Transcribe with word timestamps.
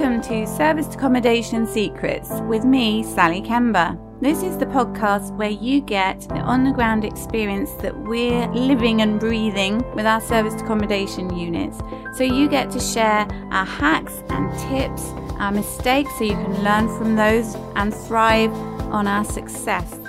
Welcome 0.00 0.22
to 0.22 0.46
Serviced 0.46 0.94
Accommodation 0.94 1.66
Secrets 1.66 2.30
with 2.48 2.64
me, 2.64 3.02
Sally 3.02 3.42
Kemba. 3.42 3.98
This 4.22 4.42
is 4.42 4.56
the 4.56 4.64
podcast 4.64 5.36
where 5.36 5.50
you 5.50 5.82
get 5.82 6.20
the 6.20 6.36
on 6.36 6.64
the 6.64 6.72
ground 6.72 7.04
experience 7.04 7.70
that 7.82 7.94
we're 7.94 8.46
living 8.48 9.02
and 9.02 9.20
breathing 9.20 9.84
with 9.94 10.06
our 10.06 10.22
serviced 10.22 10.62
accommodation 10.62 11.36
units. 11.36 11.80
So 12.16 12.24
you 12.24 12.48
get 12.48 12.70
to 12.70 12.80
share 12.80 13.28
our 13.50 13.66
hacks 13.66 14.22
and 14.30 14.50
tips, 14.70 15.04
our 15.38 15.52
mistakes, 15.52 16.10
so 16.16 16.24
you 16.24 16.32
can 16.32 16.64
learn 16.64 16.88
from 16.96 17.16
those 17.16 17.54
and 17.76 17.92
thrive 17.92 18.54
on 18.90 19.06
our 19.06 19.26
success. 19.26 19.99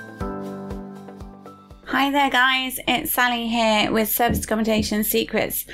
Hi 1.92 2.10
there, 2.10 2.30
guys. 2.30 2.80
It's 2.88 3.12
Sally 3.12 3.50
here 3.50 3.92
with 3.92 4.08
Service 4.08 4.46
Accommodation 4.46 5.04
Secrets, 5.04 5.66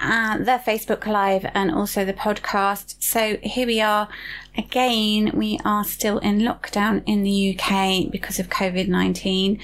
uh, 0.00 0.38
the 0.38 0.62
Facebook 0.66 1.04
Live, 1.04 1.44
and 1.52 1.70
also 1.70 2.06
the 2.06 2.14
podcast. 2.14 2.94
So 3.02 3.36
here 3.42 3.66
we 3.66 3.78
are 3.78 4.08
again. 4.56 5.30
We 5.34 5.58
are 5.66 5.84
still 5.84 6.20
in 6.20 6.38
lockdown 6.38 7.02
in 7.04 7.22
the 7.22 7.54
UK 7.54 8.10
because 8.10 8.38
of 8.38 8.48
COVID 8.48 8.88
19. 8.88 9.60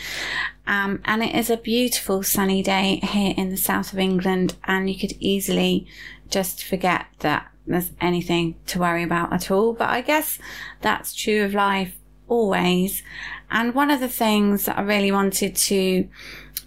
Um, 0.66 1.00
and 1.06 1.22
it 1.22 1.34
is 1.34 1.48
a 1.48 1.56
beautiful 1.56 2.22
sunny 2.22 2.62
day 2.62 3.00
here 3.02 3.32
in 3.34 3.48
the 3.48 3.56
south 3.56 3.94
of 3.94 3.98
England, 3.98 4.56
and 4.64 4.90
you 4.90 4.98
could 4.98 5.16
easily 5.20 5.86
just 6.28 6.62
forget 6.62 7.06
that 7.20 7.50
there's 7.66 7.92
anything 7.98 8.56
to 8.66 8.78
worry 8.78 9.04
about 9.04 9.32
at 9.32 9.50
all. 9.50 9.72
But 9.72 9.88
I 9.88 10.02
guess 10.02 10.38
that's 10.82 11.14
true 11.14 11.42
of 11.44 11.54
life 11.54 11.96
always. 12.28 13.02
And 13.50 13.74
one 13.74 13.90
of 13.90 14.00
the 14.00 14.08
things 14.08 14.66
that 14.66 14.78
I 14.78 14.82
really 14.82 15.12
wanted 15.12 15.54
to 15.56 16.08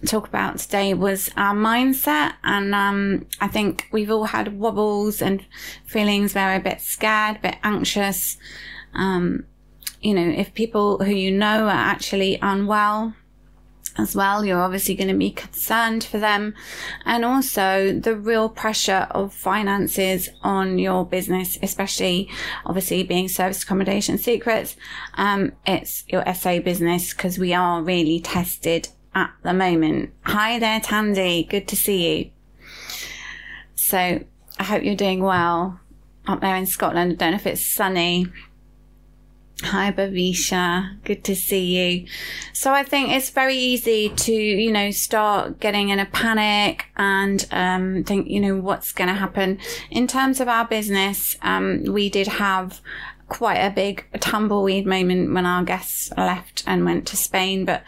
talk 0.06 0.28
about 0.28 0.58
today 0.58 0.94
was 0.94 1.30
our 1.36 1.54
mindset. 1.54 2.34
And 2.44 2.74
um, 2.74 3.26
I 3.40 3.48
think 3.48 3.88
we've 3.92 4.10
all 4.10 4.24
had 4.24 4.58
wobbles 4.58 5.20
and 5.20 5.44
feelings 5.86 6.34
where 6.34 6.48
we're 6.48 6.60
a 6.60 6.72
bit 6.72 6.80
scared, 6.80 7.36
a 7.36 7.40
bit 7.40 7.56
anxious. 7.62 8.36
Um, 8.94 9.44
you 10.00 10.14
know, 10.14 10.28
if 10.28 10.54
people 10.54 11.04
who 11.04 11.12
you 11.12 11.30
know 11.30 11.66
are 11.66 11.70
actually 11.70 12.38
unwell, 12.40 13.14
as 13.98 14.14
well. 14.14 14.44
You're 14.44 14.62
obviously 14.62 14.94
going 14.94 15.08
to 15.08 15.14
be 15.14 15.30
concerned 15.30 16.04
for 16.04 16.18
them. 16.18 16.54
And 17.04 17.24
also 17.24 17.92
the 17.92 18.16
real 18.16 18.48
pressure 18.48 19.08
of 19.10 19.34
finances 19.34 20.28
on 20.42 20.78
your 20.78 21.04
business, 21.04 21.58
especially 21.62 22.30
obviously 22.64 23.02
being 23.02 23.28
service 23.28 23.62
accommodation 23.62 24.16
secrets. 24.16 24.76
Um, 25.14 25.52
it's 25.66 26.04
your 26.08 26.24
SA 26.34 26.60
business 26.60 27.12
because 27.12 27.38
we 27.38 27.52
are 27.52 27.82
really 27.82 28.20
tested 28.20 28.88
at 29.14 29.32
the 29.42 29.52
moment. 29.52 30.12
Hi 30.22 30.58
there, 30.58 30.80
Tandy. 30.80 31.44
Good 31.44 31.68
to 31.68 31.76
see 31.76 32.16
you. 32.16 32.30
So 33.74 34.24
I 34.58 34.62
hope 34.62 34.84
you're 34.84 34.94
doing 34.94 35.22
well 35.22 35.80
up 36.26 36.40
there 36.40 36.56
in 36.56 36.66
Scotland. 36.66 37.12
I 37.12 37.14
don't 37.16 37.30
know 37.32 37.36
if 37.36 37.46
it's 37.46 37.64
sunny 37.64 38.26
Hi, 39.64 39.90
Bavisha. 39.90 41.02
Good 41.02 41.24
to 41.24 41.34
see 41.34 41.76
you. 41.76 42.06
So 42.52 42.72
I 42.72 42.84
think 42.84 43.10
it's 43.10 43.30
very 43.30 43.56
easy 43.56 44.08
to, 44.08 44.32
you 44.32 44.70
know, 44.70 44.92
start 44.92 45.58
getting 45.58 45.88
in 45.88 45.98
a 45.98 46.06
panic 46.06 46.86
and, 46.96 47.44
um, 47.50 48.04
think, 48.04 48.28
you 48.28 48.38
know, 48.38 48.56
what's 48.56 48.92
going 48.92 49.08
to 49.08 49.14
happen. 49.14 49.58
In 49.90 50.06
terms 50.06 50.40
of 50.40 50.46
our 50.46 50.64
business, 50.64 51.36
um, 51.42 51.82
we 51.88 52.08
did 52.08 52.28
have 52.28 52.80
quite 53.28 53.56
a 53.56 53.70
big 53.70 54.06
tumbleweed 54.20 54.86
moment 54.86 55.34
when 55.34 55.44
our 55.44 55.64
guests 55.64 56.10
left 56.16 56.62
and 56.66 56.84
went 56.84 57.06
to 57.08 57.16
Spain, 57.16 57.64
but 57.64 57.82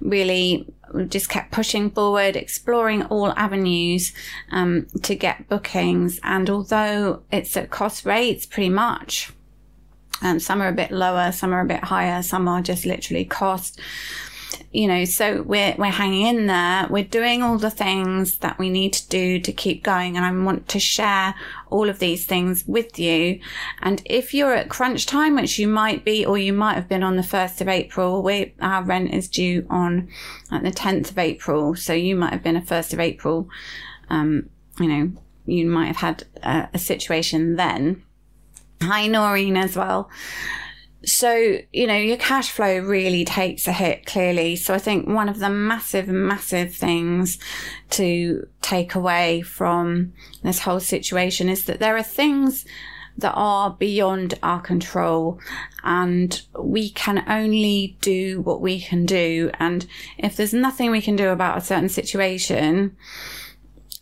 really 0.00 0.66
we 0.94 1.04
just 1.04 1.28
kept 1.28 1.52
pushing 1.52 1.90
forward, 1.90 2.34
exploring 2.34 3.02
all 3.04 3.32
avenues 3.32 4.12
um, 4.50 4.86
to 5.02 5.14
get 5.14 5.48
bookings. 5.48 6.18
And 6.24 6.48
although 6.48 7.22
it's 7.30 7.56
at 7.58 7.70
cost 7.70 8.06
rates 8.06 8.46
pretty 8.46 8.70
much, 8.70 9.32
um, 10.22 10.38
some 10.38 10.60
are 10.60 10.68
a 10.68 10.72
bit 10.72 10.90
lower, 10.90 11.32
some 11.32 11.52
are 11.52 11.60
a 11.60 11.66
bit 11.66 11.84
higher, 11.84 12.22
some 12.22 12.48
are 12.48 12.60
just 12.60 12.86
literally 12.86 13.24
cost. 13.24 13.80
You 14.72 14.86
know, 14.86 15.04
so 15.04 15.42
we're 15.42 15.74
we're 15.78 15.86
hanging 15.86 16.26
in 16.26 16.46
there. 16.46 16.86
We're 16.88 17.04
doing 17.04 17.42
all 17.42 17.58
the 17.58 17.70
things 17.70 18.38
that 18.38 18.58
we 18.58 18.68
need 18.70 18.92
to 18.92 19.08
do 19.08 19.40
to 19.40 19.52
keep 19.52 19.82
going, 19.82 20.16
and 20.16 20.24
I 20.24 20.44
want 20.44 20.68
to 20.68 20.78
share 20.78 21.34
all 21.70 21.88
of 21.88 21.98
these 21.98 22.24
things 22.24 22.64
with 22.66 22.98
you. 22.98 23.40
And 23.80 24.02
if 24.04 24.32
you're 24.32 24.54
at 24.54 24.68
crunch 24.68 25.06
time, 25.06 25.34
which 25.34 25.58
you 25.58 25.66
might 25.66 26.04
be, 26.04 26.24
or 26.24 26.38
you 26.38 26.52
might 26.52 26.74
have 26.74 26.88
been 26.88 27.02
on 27.02 27.16
the 27.16 27.22
first 27.22 27.60
of 27.60 27.68
April, 27.68 28.22
we 28.22 28.54
our 28.60 28.82
rent 28.84 29.12
is 29.12 29.28
due 29.28 29.66
on 29.70 30.08
the 30.50 30.70
tenth 30.70 31.10
of 31.10 31.18
April, 31.18 31.74
so 31.74 31.92
you 31.92 32.14
might 32.14 32.32
have 32.32 32.42
been 32.42 32.56
a 32.56 32.62
first 32.62 32.92
of 32.92 33.00
April. 33.00 33.48
Um, 34.08 34.50
you 34.78 34.86
know, 34.86 35.12
you 35.46 35.66
might 35.66 35.86
have 35.86 35.96
had 35.96 36.24
a, 36.42 36.68
a 36.74 36.78
situation 36.78 37.56
then 37.56 38.02
Hi, 38.82 39.06
Noreen, 39.06 39.58
as 39.58 39.76
well. 39.76 40.08
So, 41.04 41.58
you 41.72 41.86
know, 41.86 41.96
your 41.96 42.16
cash 42.16 42.50
flow 42.50 42.78
really 42.78 43.26
takes 43.26 43.66
a 43.66 43.72
hit 43.72 44.06
clearly. 44.06 44.56
So 44.56 44.72
I 44.74 44.78
think 44.78 45.06
one 45.06 45.28
of 45.28 45.38
the 45.38 45.50
massive, 45.50 46.08
massive 46.08 46.74
things 46.74 47.38
to 47.90 48.46
take 48.62 48.94
away 48.94 49.42
from 49.42 50.14
this 50.42 50.60
whole 50.60 50.80
situation 50.80 51.48
is 51.50 51.64
that 51.64 51.78
there 51.78 51.96
are 51.96 52.02
things 52.02 52.64
that 53.18 53.32
are 53.34 53.70
beyond 53.70 54.38
our 54.42 54.60
control 54.60 55.38
and 55.84 56.42
we 56.58 56.90
can 56.90 57.24
only 57.28 57.98
do 58.00 58.40
what 58.40 58.62
we 58.62 58.80
can 58.80 59.04
do. 59.04 59.50
And 59.58 59.86
if 60.16 60.36
there's 60.36 60.54
nothing 60.54 60.90
we 60.90 61.02
can 61.02 61.16
do 61.16 61.28
about 61.28 61.58
a 61.58 61.62
certain 61.62 61.88
situation, 61.90 62.96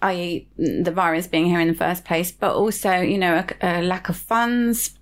i.e., 0.03 0.47
the 0.57 0.93
virus 0.93 1.27
being 1.27 1.47
here 1.47 1.61
in 1.61 1.69
the 1.69 1.75
first 1.75 2.05
place, 2.05 2.31
but 2.31 2.55
also, 2.55 3.01
you 3.01 3.19
know, 3.19 3.45
a, 3.61 3.81
a, 3.81 3.83
lack 3.83 4.09
of 4.09 4.17
funds. 4.17 4.95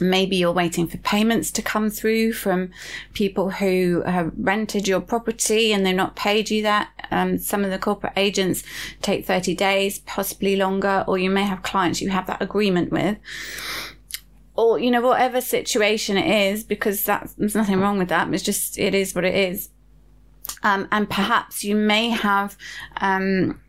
Maybe 0.00 0.36
you're 0.36 0.52
waiting 0.52 0.86
for 0.86 0.98
payments 0.98 1.50
to 1.52 1.62
come 1.62 1.88
through 1.88 2.34
from 2.34 2.70
people 3.14 3.50
who 3.50 4.02
have 4.02 4.32
rented 4.36 4.86
your 4.86 5.00
property 5.00 5.72
and 5.72 5.84
they've 5.84 5.96
not 5.96 6.14
paid 6.14 6.50
you 6.50 6.62
that. 6.62 6.90
Um, 7.10 7.38
some 7.38 7.64
of 7.64 7.70
the 7.70 7.78
corporate 7.78 8.12
agents 8.16 8.62
take 9.00 9.24
30 9.24 9.54
days, 9.54 10.00
possibly 10.00 10.56
longer, 10.56 11.04
or 11.08 11.16
you 11.16 11.30
may 11.30 11.44
have 11.44 11.62
clients 11.62 12.02
you 12.02 12.10
have 12.10 12.26
that 12.26 12.42
agreement 12.42 12.92
with. 12.92 13.16
Or, 14.54 14.78
you 14.78 14.90
know, 14.90 15.00
whatever 15.00 15.40
situation 15.40 16.18
it 16.18 16.52
is, 16.52 16.64
because 16.64 17.02
that's, 17.02 17.32
there's 17.34 17.54
nothing 17.54 17.80
wrong 17.80 17.98
with 17.98 18.08
that. 18.10 18.32
It's 18.34 18.42
just, 18.42 18.78
it 18.78 18.94
is 18.94 19.14
what 19.14 19.24
it 19.24 19.34
is. 19.34 19.70
Um, 20.62 20.86
and 20.92 21.08
perhaps 21.08 21.64
you 21.64 21.74
may 21.74 22.10
have, 22.10 22.56
um, 22.98 23.60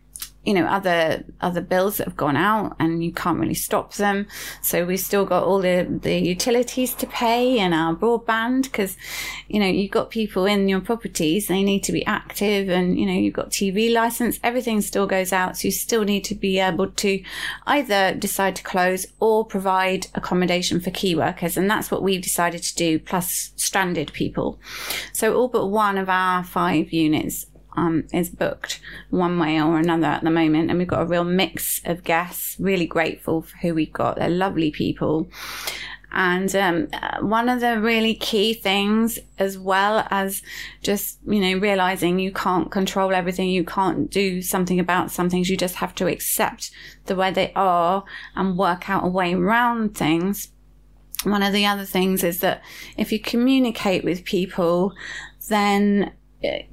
you 0.45 0.53
know 0.53 0.66
other 0.66 1.23
other 1.41 1.61
bills 1.61 1.97
that 1.97 2.07
have 2.07 2.17
gone 2.17 2.38
out 2.38 2.75
and 2.79 3.03
you 3.03 3.11
can't 3.11 3.39
really 3.39 3.53
stop 3.53 3.94
them. 3.95 4.27
So 4.61 4.85
we've 4.85 5.00
still 5.00 5.25
got 5.25 5.44
all 5.44 5.61
the 5.61 5.88
the 6.01 6.17
utilities 6.17 6.94
to 6.95 7.07
pay 7.07 7.59
and 7.59 7.73
our 7.73 7.95
broadband 7.95 8.63
because 8.63 8.97
you 9.47 9.59
know 9.59 9.67
you've 9.67 9.91
got 9.91 10.09
people 10.09 10.45
in 10.45 10.69
your 10.69 10.81
properties 10.81 11.47
they 11.47 11.63
need 11.63 11.83
to 11.83 11.91
be 11.91 12.05
active 12.05 12.69
and 12.69 12.99
you 12.99 13.05
know 13.05 13.13
you've 13.13 13.33
got 13.33 13.49
tv 13.49 13.91
license 13.91 14.39
everything 14.44 14.81
still 14.81 15.07
goes 15.07 15.33
out. 15.33 15.57
So 15.57 15.67
you 15.67 15.72
still 15.72 16.03
need 16.03 16.23
to 16.25 16.35
be 16.35 16.59
able 16.59 16.88
to 16.88 17.23
either 17.67 18.13
decide 18.16 18.55
to 18.57 18.63
close 18.63 19.05
or 19.19 19.45
provide 19.45 20.07
accommodation 20.16 20.79
for 20.79 20.91
key 20.91 21.16
workers. 21.16 21.57
And 21.57 21.69
that's 21.69 21.91
what 21.91 22.01
we've 22.01 22.22
decided 22.22 22.63
to 22.63 22.75
do 22.75 22.99
plus 22.99 23.51
stranded 23.55 24.13
people. 24.13 24.59
So 25.13 25.35
all 25.35 25.47
but 25.47 25.67
one 25.67 25.97
of 25.97 26.09
our 26.09 26.44
five 26.44 26.91
units 26.94 27.45
um, 27.75 28.06
is 28.13 28.30
booked 28.30 28.80
one 29.09 29.40
way 29.40 29.62
or 29.62 29.78
another 29.78 30.07
at 30.07 30.24
the 30.24 30.31
moment. 30.31 30.69
And 30.69 30.80
we've 30.80 30.88
got 30.88 31.02
a 31.02 31.06
real 31.06 31.24
mix 31.24 31.81
of 31.85 32.03
guests, 32.03 32.56
really 32.59 32.85
grateful 32.88 33.44
for 33.44 33.57
who 33.57 33.74
we've 33.74 33.94
got. 33.94 34.18
They're 34.18 34.30
lovely 34.30 34.72
people. 34.72 35.30
And 36.12 36.56
um, 36.56 36.88
uh, 36.91 37.19
one 37.19 37.50
of 37.50 37.59
the 37.59 37.79
really 37.79 38.16
key 38.16 38.56
things, 38.56 39.19
as 39.38 39.59
well 39.59 40.08
as 40.09 40.41
just, 40.81 41.19
you 41.28 41.40
know, 41.40 41.59
realizing 41.59 42.18
you 42.18 42.31
can't 42.31 42.72
control 42.72 43.13
everything, 43.13 43.50
you 43.50 43.63
can't 43.63 44.09
do 44.09 44.41
something 44.41 44.79
about 44.79 45.12
some 45.12 45.29
things, 45.29 45.50
you 45.50 45.58
just 45.58 45.75
have 45.75 45.94
to 45.96 46.08
accept 46.08 46.72
the 47.06 47.16
way 47.16 47.29
they 47.29 47.53
are 47.56 48.03
and 48.35 48.58
work 48.58 48.90
out 48.90 49.05
a 49.05 49.08
way 49.08 49.35
around 49.35 49.96
things. 49.96 50.47
One 51.26 51.43
of 51.43 51.53
the 51.53 51.66
other 51.66 51.85
things 51.85 52.23
is 52.23 52.40
that 52.40 52.64
if 52.97 53.11
you 53.11 53.20
communicate 53.20 54.03
with 54.03 54.26
people, 54.26 54.93
then 55.47 56.14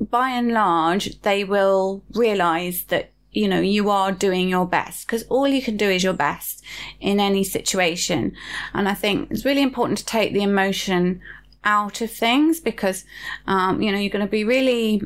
by 0.00 0.30
and 0.30 0.52
large, 0.52 1.20
they 1.22 1.44
will 1.44 2.02
realize 2.14 2.84
that 2.84 3.10
you 3.32 3.48
know 3.48 3.60
you 3.60 3.90
are 3.90 4.12
doing 4.12 4.48
your 4.48 4.66
best 4.66 5.06
because 5.06 5.24
all 5.24 5.46
you 5.46 5.60
can 5.60 5.76
do 5.76 5.90
is 5.90 6.02
your 6.02 6.14
best 6.14 6.64
in 7.00 7.20
any 7.20 7.44
situation. 7.44 8.34
And 8.72 8.88
i 8.88 8.94
think 8.94 9.30
it's 9.30 9.44
really 9.44 9.62
important 9.62 9.98
to 9.98 10.06
take 10.06 10.32
the 10.32 10.42
emotion 10.42 11.20
out 11.66 12.00
of 12.00 12.10
things 12.10 12.60
because 12.60 13.04
um, 13.48 13.82
you 13.82 13.90
know 13.90 13.98
you're 13.98 14.08
going 14.08 14.24
to 14.24 14.30
be 14.30 14.44
really 14.44 15.02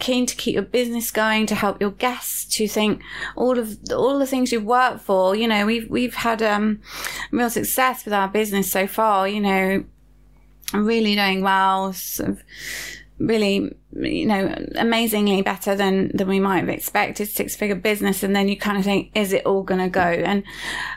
keen 0.00 0.26
to 0.26 0.34
keep 0.34 0.54
your 0.54 0.64
business 0.64 1.10
going 1.12 1.46
to 1.46 1.54
help 1.54 1.80
your 1.80 1.92
guests 1.92 2.44
to 2.56 2.66
think 2.66 3.00
all 3.36 3.58
of 3.58 3.78
all 3.92 4.18
the 4.18 4.26
things 4.26 4.52
you've 4.52 4.64
worked 4.64 5.00
for. 5.00 5.34
You 5.36 5.48
know 5.48 5.64
we've 5.64 5.88
we've 5.88 6.14
had 6.14 6.42
um, 6.42 6.80
real 7.30 7.48
success 7.48 8.04
with 8.04 8.12
our 8.12 8.28
business 8.28 8.70
so 8.70 8.86
far 8.86 9.26
you 9.28 9.40
know 9.40 9.84
really 10.74 11.14
doing 11.14 11.42
well 11.42 11.92
sort 11.92 12.28
of 12.28 12.42
really 13.18 13.74
you 13.92 14.26
know, 14.26 14.54
amazingly 14.76 15.42
better 15.42 15.74
than, 15.74 16.10
than 16.16 16.28
we 16.28 16.38
might 16.38 16.60
have 16.60 16.68
expected, 16.68 17.28
six 17.28 17.56
figure 17.56 17.74
business. 17.74 18.22
And 18.22 18.34
then 18.34 18.48
you 18.48 18.56
kind 18.56 18.78
of 18.78 18.84
think, 18.84 19.10
is 19.14 19.32
it 19.32 19.44
all 19.44 19.62
going 19.62 19.80
to 19.80 19.88
go? 19.88 20.00
And 20.00 20.44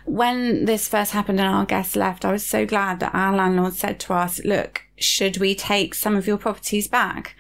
when 0.06 0.66
this 0.66 0.88
first 0.88 1.12
happened 1.12 1.40
and 1.40 1.50
our 1.50 1.66
guests 1.66 1.96
left, 1.96 2.24
I 2.24 2.32
was 2.32 2.46
so 2.46 2.66
glad 2.66 3.00
that 3.00 3.16
our 3.16 3.36
landlord 3.36 3.74
said 3.74 4.00
to 4.02 4.14
us, 4.14 4.44
look, 4.44 4.84
should 4.98 5.38
we 5.38 5.56
take 5.56 5.96
some 5.96 6.16
of 6.16 6.28
your 6.28 6.38
properties 6.38 6.88
back? 6.88 7.36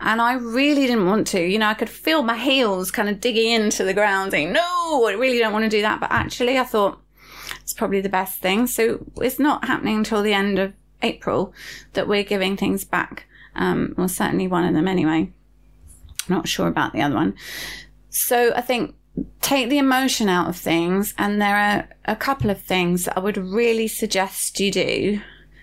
And 0.00 0.20
I 0.20 0.32
really 0.32 0.86
didn't 0.86 1.06
want 1.06 1.26
to. 1.28 1.40
You 1.40 1.58
know, 1.58 1.68
I 1.68 1.74
could 1.74 1.90
feel 1.90 2.22
my 2.22 2.38
heels 2.38 2.90
kind 2.90 3.08
of 3.08 3.20
digging 3.20 3.52
into 3.52 3.84
the 3.84 3.94
ground 3.94 4.32
saying, 4.32 4.52
no, 4.52 5.04
I 5.06 5.12
really 5.12 5.38
don't 5.38 5.52
want 5.52 5.64
to 5.64 5.68
do 5.68 5.82
that. 5.82 6.00
But 6.00 6.10
actually, 6.10 6.58
I 6.58 6.64
thought 6.64 7.00
it's 7.60 7.74
probably 7.74 8.00
the 8.00 8.08
best 8.08 8.40
thing. 8.40 8.66
So 8.66 9.04
it's 9.16 9.38
not 9.38 9.66
happening 9.66 9.96
until 9.96 10.22
the 10.22 10.32
end 10.32 10.58
of 10.58 10.72
April 11.02 11.52
that 11.92 12.08
we're 12.08 12.24
giving 12.24 12.56
things 12.56 12.84
back. 12.84 13.26
Um, 13.56 13.94
well, 13.96 14.08
certainly 14.08 14.46
one 14.46 14.64
of 14.64 14.74
them 14.74 14.86
anyway. 14.86 15.32
Not 16.28 16.48
sure 16.48 16.68
about 16.68 16.92
the 16.92 17.02
other 17.02 17.14
one. 17.14 17.34
So 18.10 18.52
I 18.54 18.60
think 18.60 18.94
take 19.40 19.68
the 19.68 19.78
emotion 19.78 20.28
out 20.28 20.48
of 20.48 20.56
things, 20.56 21.14
and 21.18 21.40
there 21.40 21.56
are 21.56 21.88
a 22.04 22.16
couple 22.16 22.50
of 22.50 22.60
things 22.60 23.04
that 23.04 23.16
I 23.16 23.20
would 23.20 23.38
really 23.38 23.88
suggest 23.88 24.60
you 24.60 24.70
do. 24.70 25.20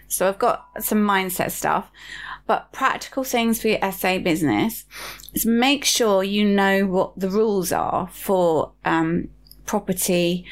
So 0.07 0.27
I've 0.27 0.39
got 0.39 0.67
some 0.79 0.99
mindset 0.99 1.51
stuff, 1.51 1.89
but 2.45 2.71
practical 2.71 3.23
things 3.23 3.61
for 3.61 3.69
your 3.69 3.91
SA 3.91 4.19
business 4.19 4.85
is 5.33 5.45
make 5.45 5.85
sure 5.85 6.23
you 6.23 6.45
know 6.45 6.85
what 6.85 7.19
the 7.19 7.29
rules 7.29 7.71
are 7.71 8.07
for 8.09 8.73
um, 8.85 9.29
property 9.65 10.45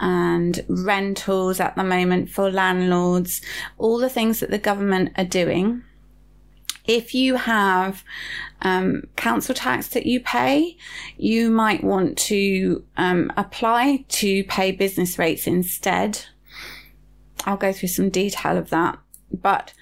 and 0.00 0.64
rentals 0.68 1.60
at 1.60 1.76
the 1.76 1.84
moment 1.84 2.28
for 2.28 2.50
landlords, 2.50 3.40
all 3.78 3.98
the 3.98 4.08
things 4.08 4.40
that 4.40 4.50
the 4.50 4.58
government 4.58 5.12
are 5.16 5.24
doing 5.24 5.82
if 6.86 7.14
you 7.14 7.36
have 7.36 8.04
um, 8.62 9.04
council 9.16 9.54
tax 9.54 9.88
that 9.88 10.06
you 10.06 10.20
pay, 10.20 10.76
you 11.16 11.50
might 11.50 11.82
want 11.82 12.18
to 12.18 12.84
um, 12.96 13.32
apply 13.36 14.04
to 14.08 14.44
pay 14.44 14.72
business 14.72 15.18
rates 15.18 15.46
instead. 15.46 16.26
I'll 17.44 17.56
go 17.56 17.72
through 17.72 17.88
some 17.88 18.10
detail 18.10 18.56
of 18.56 18.70
that, 18.70 18.98
but 19.32 19.72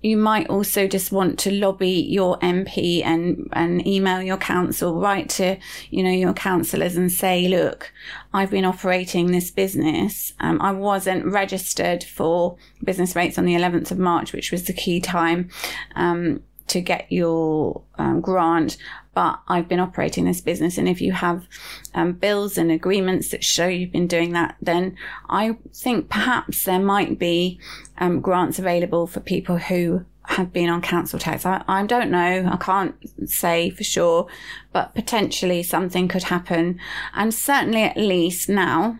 you 0.00 0.16
might 0.16 0.48
also 0.48 0.86
just 0.86 1.10
want 1.10 1.38
to 1.40 1.50
lobby 1.50 1.90
your 1.90 2.38
MP 2.38 3.02
and, 3.04 3.48
and 3.52 3.84
email 3.84 4.22
your 4.22 4.36
council, 4.36 5.00
write 5.00 5.28
to, 5.30 5.58
you 5.90 6.04
know, 6.04 6.10
your 6.10 6.32
councillors 6.32 6.96
and 6.96 7.10
say, 7.10 7.48
look, 7.48 7.92
I've 8.32 8.50
been 8.50 8.64
operating 8.64 9.32
this 9.32 9.50
business. 9.50 10.34
Um, 10.38 10.62
I 10.62 10.70
wasn't 10.70 11.26
registered 11.26 12.04
for 12.04 12.56
business 12.84 13.16
rates 13.16 13.38
on 13.38 13.44
the 13.44 13.54
11th 13.54 13.90
of 13.90 13.98
March, 13.98 14.32
which 14.32 14.52
was 14.52 14.64
the 14.64 14.72
key 14.72 15.00
time. 15.00 15.50
Um, 15.96 16.44
to 16.68 16.80
get 16.80 17.10
your 17.10 17.82
um, 17.96 18.20
grant, 18.20 18.76
but 19.14 19.40
I've 19.48 19.68
been 19.68 19.80
operating 19.80 20.24
this 20.24 20.40
business. 20.40 20.78
And 20.78 20.88
if 20.88 21.00
you 21.00 21.12
have 21.12 21.48
um, 21.94 22.12
bills 22.12 22.56
and 22.56 22.70
agreements 22.70 23.30
that 23.30 23.42
show 23.42 23.66
you've 23.66 23.92
been 23.92 24.06
doing 24.06 24.32
that, 24.32 24.56
then 24.60 24.96
I 25.28 25.56
think 25.74 26.08
perhaps 26.08 26.64
there 26.64 26.78
might 26.78 27.18
be 27.18 27.58
um, 27.98 28.20
grants 28.20 28.58
available 28.58 29.06
for 29.06 29.20
people 29.20 29.58
who 29.58 30.04
have 30.28 30.52
been 30.52 30.68
on 30.68 30.82
council 30.82 31.18
tax. 31.18 31.46
I, 31.46 31.64
I 31.66 31.86
don't 31.86 32.10
know. 32.10 32.48
I 32.52 32.56
can't 32.58 32.94
say 33.28 33.70
for 33.70 33.82
sure, 33.82 34.26
but 34.72 34.94
potentially 34.94 35.62
something 35.62 36.06
could 36.06 36.24
happen. 36.24 36.78
And 37.14 37.32
certainly 37.32 37.82
at 37.82 37.96
least 37.96 38.48
now, 38.48 38.98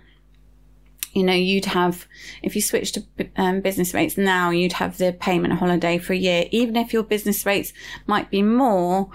you 1.12 1.25
know, 1.25 1.32
you'd 1.32 1.66
have, 1.66 2.06
if 2.43 2.55
you 2.55 2.62
switch 2.62 2.93
to 2.93 3.05
um, 3.37 3.60
business 3.60 3.94
rates 3.94 4.16
now, 4.16 4.50
you'd 4.50 4.75
have 4.75 4.99
the 4.99 5.12
payment 5.12 5.55
holiday 5.55 5.99
for 5.99 6.12
a 6.12 6.16
year, 6.16 6.46
even 6.50 6.76
if 6.76 6.93
your 6.93 7.02
business 7.02 7.44
rates 7.46 7.72
might 8.06 8.31
be 8.31 8.43
more 8.43 9.10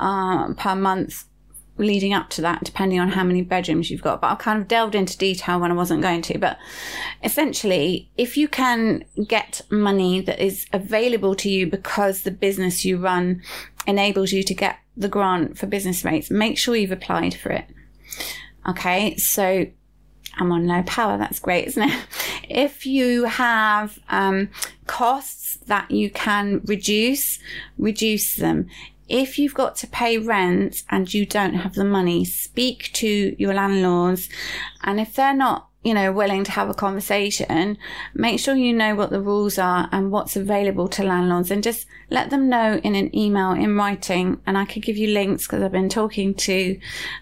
uh, 0.00 0.52
per 0.54 0.74
month 0.74 1.24
leading 1.76 2.14
up 2.14 2.30
to 2.30 2.40
that, 2.40 2.62
depending 2.62 3.00
on 3.00 3.08
how 3.08 3.24
many 3.24 3.42
bedrooms 3.42 3.90
you've 3.90 4.02
got. 4.02 4.20
But 4.20 4.30
I 4.30 4.34
kind 4.36 4.60
of 4.60 4.68
delved 4.68 4.94
into 4.94 5.18
detail 5.18 5.58
when 5.58 5.72
I 5.72 5.74
wasn't 5.74 6.02
going 6.02 6.22
to. 6.22 6.38
But 6.38 6.58
essentially, 7.22 8.10
if 8.16 8.36
you 8.36 8.46
can 8.46 9.04
get 9.26 9.60
money 9.70 10.20
that 10.20 10.38
is 10.38 10.66
available 10.72 11.34
to 11.36 11.50
you 11.50 11.66
because 11.66 12.22
the 12.22 12.30
business 12.30 12.84
you 12.84 12.98
run 12.98 13.42
enables 13.86 14.32
you 14.32 14.42
to 14.44 14.54
get 14.54 14.78
the 14.96 15.08
grant 15.08 15.58
for 15.58 15.66
business 15.66 16.04
rates, 16.04 16.30
make 16.30 16.56
sure 16.58 16.76
you've 16.76 16.92
applied 16.92 17.34
for 17.34 17.50
it. 17.50 17.66
Okay. 18.68 19.16
So 19.16 19.66
I'm 20.38 20.52
on 20.52 20.66
low 20.66 20.82
power. 20.84 21.16
That's 21.18 21.38
great, 21.38 21.66
isn't 21.68 21.82
it? 21.82 22.06
If 22.46 22.84
you 22.84 23.24
have 23.24 23.98
um, 24.10 24.50
costs 24.86 25.56
that 25.66 25.90
you 25.90 26.10
can 26.10 26.60
reduce, 26.66 27.38
reduce 27.78 28.36
them. 28.36 28.68
If 29.08 29.38
you've 29.38 29.54
got 29.54 29.76
to 29.76 29.86
pay 29.86 30.18
rent 30.18 30.82
and 30.90 31.12
you 31.12 31.24
don't 31.24 31.54
have 31.54 31.74
the 31.74 31.84
money, 31.84 32.24
speak 32.24 32.90
to 32.94 33.34
your 33.38 33.54
landlords. 33.54 34.28
And 34.82 35.00
if 35.00 35.14
they're 35.14 35.34
not, 35.34 35.68
you 35.82 35.94
know, 35.94 36.12
willing 36.12 36.44
to 36.44 36.50
have 36.52 36.68
a 36.68 36.74
conversation, 36.74 37.78
make 38.14 38.40
sure 38.40 38.54
you 38.54 38.72
know 38.72 38.94
what 38.94 39.10
the 39.10 39.20
rules 39.20 39.58
are 39.58 39.88
and 39.90 40.10
what's 40.10 40.36
available 40.36 40.88
to 40.88 41.02
landlords 41.02 41.50
and 41.50 41.62
just 41.62 41.86
let 42.10 42.30
them 42.30 42.48
know 42.48 42.80
in 42.84 42.94
an 42.94 43.14
email 43.16 43.52
in 43.52 43.76
writing. 43.76 44.40
And 44.46 44.56
I 44.56 44.64
could 44.64 44.82
give 44.82 44.96
you 44.96 45.08
links 45.08 45.46
because 45.46 45.62
I've 45.62 45.72
been 45.72 45.88
talking 45.88 46.34
to, 46.34 46.78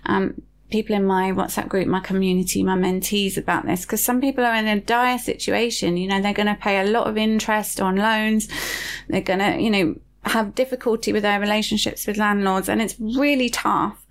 um, 0.06 0.42
people 0.72 0.96
in 0.96 1.04
my 1.04 1.30
WhatsApp 1.30 1.68
group, 1.68 1.86
my 1.86 2.00
community, 2.00 2.64
my 2.64 2.76
mentees 2.76 3.36
about 3.36 3.66
this 3.66 3.82
because 3.82 4.02
some 4.02 4.20
people 4.20 4.44
are 4.44 4.54
in 4.54 4.66
a 4.66 4.80
dire 4.80 5.18
situation. 5.18 5.96
You 5.96 6.08
know, 6.08 6.20
they're 6.20 6.32
going 6.32 6.46
to 6.46 6.56
pay 6.56 6.80
a 6.80 6.90
lot 6.90 7.06
of 7.06 7.16
interest 7.16 7.80
on 7.80 7.96
loans. 7.96 8.48
They're 9.08 9.20
going 9.20 9.38
to, 9.38 9.60
you 9.60 9.70
know, 9.70 9.94
have 10.24 10.54
difficulty 10.54 11.12
with 11.12 11.22
their 11.22 11.40
relationships 11.40 12.06
with 12.06 12.16
landlords 12.16 12.68
and 12.68 12.80
it's 12.80 12.94
really 13.00 13.50
tough. 13.50 14.04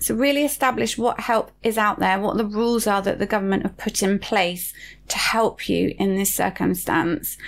So 0.00 0.14
really 0.14 0.44
establish 0.44 0.98
what 0.98 1.20
help 1.20 1.52
is 1.62 1.78
out 1.78 2.00
there, 2.00 2.18
what 2.18 2.36
the 2.36 2.44
rules 2.44 2.86
are 2.86 3.02
that 3.02 3.18
the 3.18 3.26
government 3.26 3.62
have 3.62 3.76
put 3.76 4.02
in 4.02 4.18
place 4.18 4.72
to 5.08 5.18
help 5.18 5.68
you 5.68 5.94
in 5.98 6.16
this 6.16 6.34
circumstance 6.34 7.38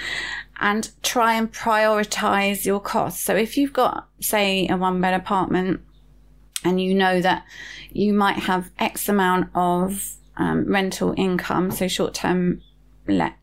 and 0.61 0.91
try 1.03 1.35
and 1.35 1.53
prioritize 1.53 2.65
your 2.65 2.81
costs. 2.81 3.23
So 3.23 3.35
if 3.35 3.57
you've 3.57 3.73
got, 3.73 4.09
say, 4.21 4.69
a 4.69 4.77
one 4.77 5.01
bed 5.01 5.15
apartment, 5.15 5.81
and 6.65 6.81
you 6.81 6.95
know 6.95 7.21
that 7.21 7.45
you 7.93 8.13
might 8.13 8.39
have 8.39 8.71
X 8.79 9.09
amount 9.09 9.51
of 9.55 10.15
um, 10.37 10.71
rental 10.71 11.15
income, 11.17 11.71
so 11.71 11.89
short 11.89 12.15
term 12.15 12.61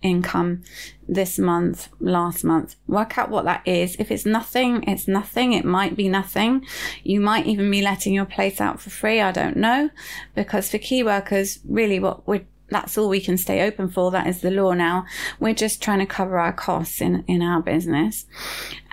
income 0.01 0.61
this 1.07 1.39
month, 1.39 1.89
last 1.99 2.43
month. 2.43 2.75
Work 2.87 3.17
out 3.17 3.29
what 3.29 3.45
that 3.45 3.65
is. 3.67 3.95
If 3.97 4.11
it's 4.11 4.25
nothing, 4.25 4.83
it's 4.83 5.07
nothing. 5.07 5.53
It 5.53 5.65
might 5.65 5.95
be 5.95 6.09
nothing. 6.09 6.65
You 7.03 7.19
might 7.19 7.45
even 7.45 7.69
be 7.71 7.81
letting 7.81 8.13
your 8.13 8.25
place 8.25 8.59
out 8.59 8.81
for 8.81 8.89
free. 8.89 9.21
I 9.21 9.31
don't 9.31 9.57
know. 9.57 9.89
Because 10.35 10.69
for 10.69 10.77
key 10.77 11.03
workers, 11.03 11.59
really 11.65 11.99
what 11.99 12.27
we're 12.27 12.45
that's 12.69 12.97
all 12.97 13.07
we 13.07 13.21
can 13.21 13.37
stay 13.37 13.61
open 13.61 13.87
for. 13.87 14.09
That 14.09 14.25
is 14.25 14.41
the 14.41 14.49
law 14.49 14.73
now. 14.73 15.05
We're 15.39 15.53
just 15.53 15.81
trying 15.81 15.99
to 15.99 16.07
cover 16.07 16.39
our 16.39 16.53
costs 16.53 17.01
in, 17.01 17.23
in 17.27 17.43
our 17.43 17.61
business. 17.61 18.25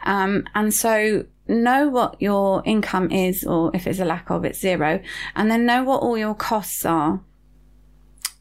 Um, 0.05 0.45
and 0.55 0.75
so 0.75 1.25
know 1.51 1.89
what 1.89 2.17
your 2.21 2.63
income 2.65 3.11
is, 3.11 3.45
or 3.45 3.71
if 3.75 3.87
it's 3.87 3.99
a 3.99 4.05
lack 4.05 4.31
of, 4.31 4.45
it's 4.45 4.61
zero, 4.61 5.01
and 5.35 5.51
then 5.51 5.67
know 5.67 5.85
what 5.85 6.03
all 6.03 6.17
your 6.17 6.35
costs 6.35 6.85
are 6.87 7.21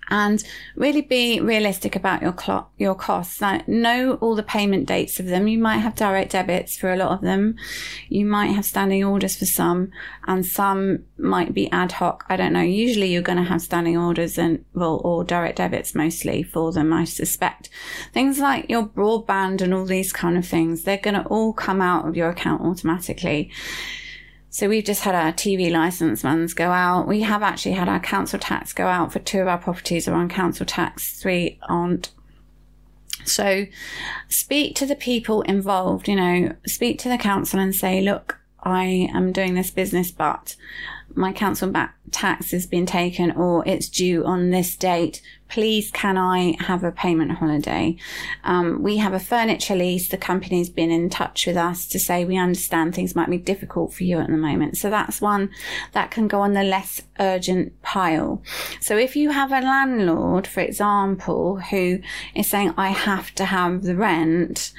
and 0.09 0.43
really 0.75 1.01
be 1.01 1.39
realistic 1.39 1.95
about 1.95 2.21
your 2.21 2.35
your 2.77 2.95
costs. 2.95 3.41
Like 3.41 3.67
know 3.67 4.15
all 4.15 4.35
the 4.35 4.43
payment 4.43 4.87
dates 4.87 5.19
of 5.19 5.27
them. 5.27 5.47
You 5.47 5.57
might 5.57 5.77
have 5.77 5.95
direct 5.95 6.31
debits 6.31 6.77
for 6.77 6.91
a 6.91 6.97
lot 6.97 7.11
of 7.11 7.21
them. 7.21 7.55
You 8.07 8.25
might 8.25 8.47
have 8.47 8.65
standing 8.65 9.03
orders 9.03 9.35
for 9.35 9.45
some 9.45 9.91
and 10.27 10.45
some 10.45 11.05
might 11.17 11.53
be 11.53 11.71
ad 11.71 11.93
hoc. 11.93 12.25
I 12.29 12.35
don't 12.35 12.53
know. 12.53 12.61
Usually 12.61 13.11
you're 13.11 13.21
going 13.21 13.37
to 13.37 13.43
have 13.43 13.61
standing 13.61 13.97
orders 13.97 14.37
and 14.37 14.65
well, 14.73 15.01
or 15.03 15.23
direct 15.23 15.57
debits 15.57 15.95
mostly 15.95 16.43
for 16.43 16.71
them. 16.71 16.91
I 16.93 17.05
suspect 17.05 17.69
things 18.13 18.39
like 18.39 18.69
your 18.69 18.85
broadband 18.87 19.61
and 19.61 19.73
all 19.73 19.85
these 19.85 20.13
kind 20.13 20.37
of 20.37 20.45
things, 20.45 20.83
they're 20.83 20.97
going 20.97 21.15
to 21.15 21.25
all 21.27 21.53
come 21.53 21.81
out 21.81 22.07
of 22.07 22.15
your 22.15 22.29
account 22.29 22.61
automatically. 22.61 23.51
So 24.51 24.67
we've 24.67 24.83
just 24.83 25.03
had 25.03 25.15
our 25.15 25.31
TV 25.31 25.71
license 25.71 26.23
ones 26.23 26.53
go 26.53 26.71
out. 26.71 27.07
We 27.07 27.21
have 27.21 27.43
actually 27.43 27.73
had 27.73 27.87
our 27.87 27.99
council 27.99 28.39
tax 28.39 28.73
go 28.73 28.87
out 28.87 29.13
for 29.13 29.19
two 29.19 29.41
of 29.41 29.47
our 29.47 29.59
properties 29.59 30.07
are 30.07 30.15
on 30.15 30.27
council 30.27 30.65
tax, 30.65 31.19
three 31.21 31.59
aren't. 31.69 32.11
So 33.25 33.65
speak 34.27 34.75
to 34.77 34.87
the 34.87 34.95
people 34.95 35.43
involved, 35.43 36.07
you 36.07 36.15
know, 36.15 36.55
speak 36.65 36.97
to 36.99 37.09
the 37.09 37.17
council 37.17 37.59
and 37.59 37.75
say, 37.75 38.01
look, 38.01 38.39
I 38.63 39.09
am 39.13 39.31
doing 39.31 39.53
this 39.53 39.69
business, 39.69 40.09
but 40.09 40.55
my 41.15 41.33
council 41.33 41.73
tax 42.11 42.51
has 42.51 42.65
been 42.65 42.85
taken 42.85 43.31
or 43.31 43.67
it's 43.67 43.89
due 43.89 44.25
on 44.25 44.49
this 44.49 44.75
date 44.75 45.21
please 45.49 45.89
can 45.91 46.17
I 46.17 46.55
have 46.59 46.83
a 46.83 46.91
payment 46.91 47.31
holiday? 47.31 47.97
Um, 48.43 48.81
we 48.81 48.97
have 48.97 49.13
a 49.13 49.19
furniture 49.19 49.75
lease. 49.75 50.07
The 50.07 50.17
company's 50.17 50.69
been 50.69 50.91
in 50.91 51.09
touch 51.09 51.47
with 51.47 51.57
us 51.57 51.87
to 51.87 51.99
say 51.99 52.23
we 52.23 52.37
understand 52.37 52.93
things 52.93 53.15
might 53.15 53.29
be 53.29 53.37
difficult 53.37 53.93
for 53.93 54.03
you 54.03 54.19
at 54.19 54.27
the 54.27 54.37
moment. 54.37 54.77
So 54.77 54.89
that's 54.89 55.19
one 55.19 55.49
that 55.93 56.11
can 56.11 56.27
go 56.27 56.41
on 56.41 56.53
the 56.53 56.63
less 56.63 57.01
urgent 57.19 57.81
pile. 57.81 58.41
So 58.79 58.95
if 58.95 59.15
you 59.15 59.31
have 59.31 59.51
a 59.51 59.61
landlord, 59.61 60.45
for 60.45 60.61
example, 60.61 61.59
who 61.59 61.99
is 62.35 62.47
saying, 62.47 62.73
I 62.77 62.89
have 62.89 63.33
to 63.35 63.45
have 63.45 63.81
the 63.81 63.95
rent, 63.95 64.71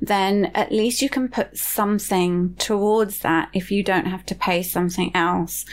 then 0.00 0.46
at 0.54 0.70
least 0.70 1.00
you 1.00 1.08
can 1.08 1.28
put 1.28 1.56
something 1.56 2.54
towards 2.56 3.20
that 3.20 3.48
if 3.54 3.70
you 3.70 3.82
don't 3.82 4.06
have 4.06 4.26
to 4.26 4.34
pay 4.34 4.62
something 4.62 5.10
else. 5.16 5.64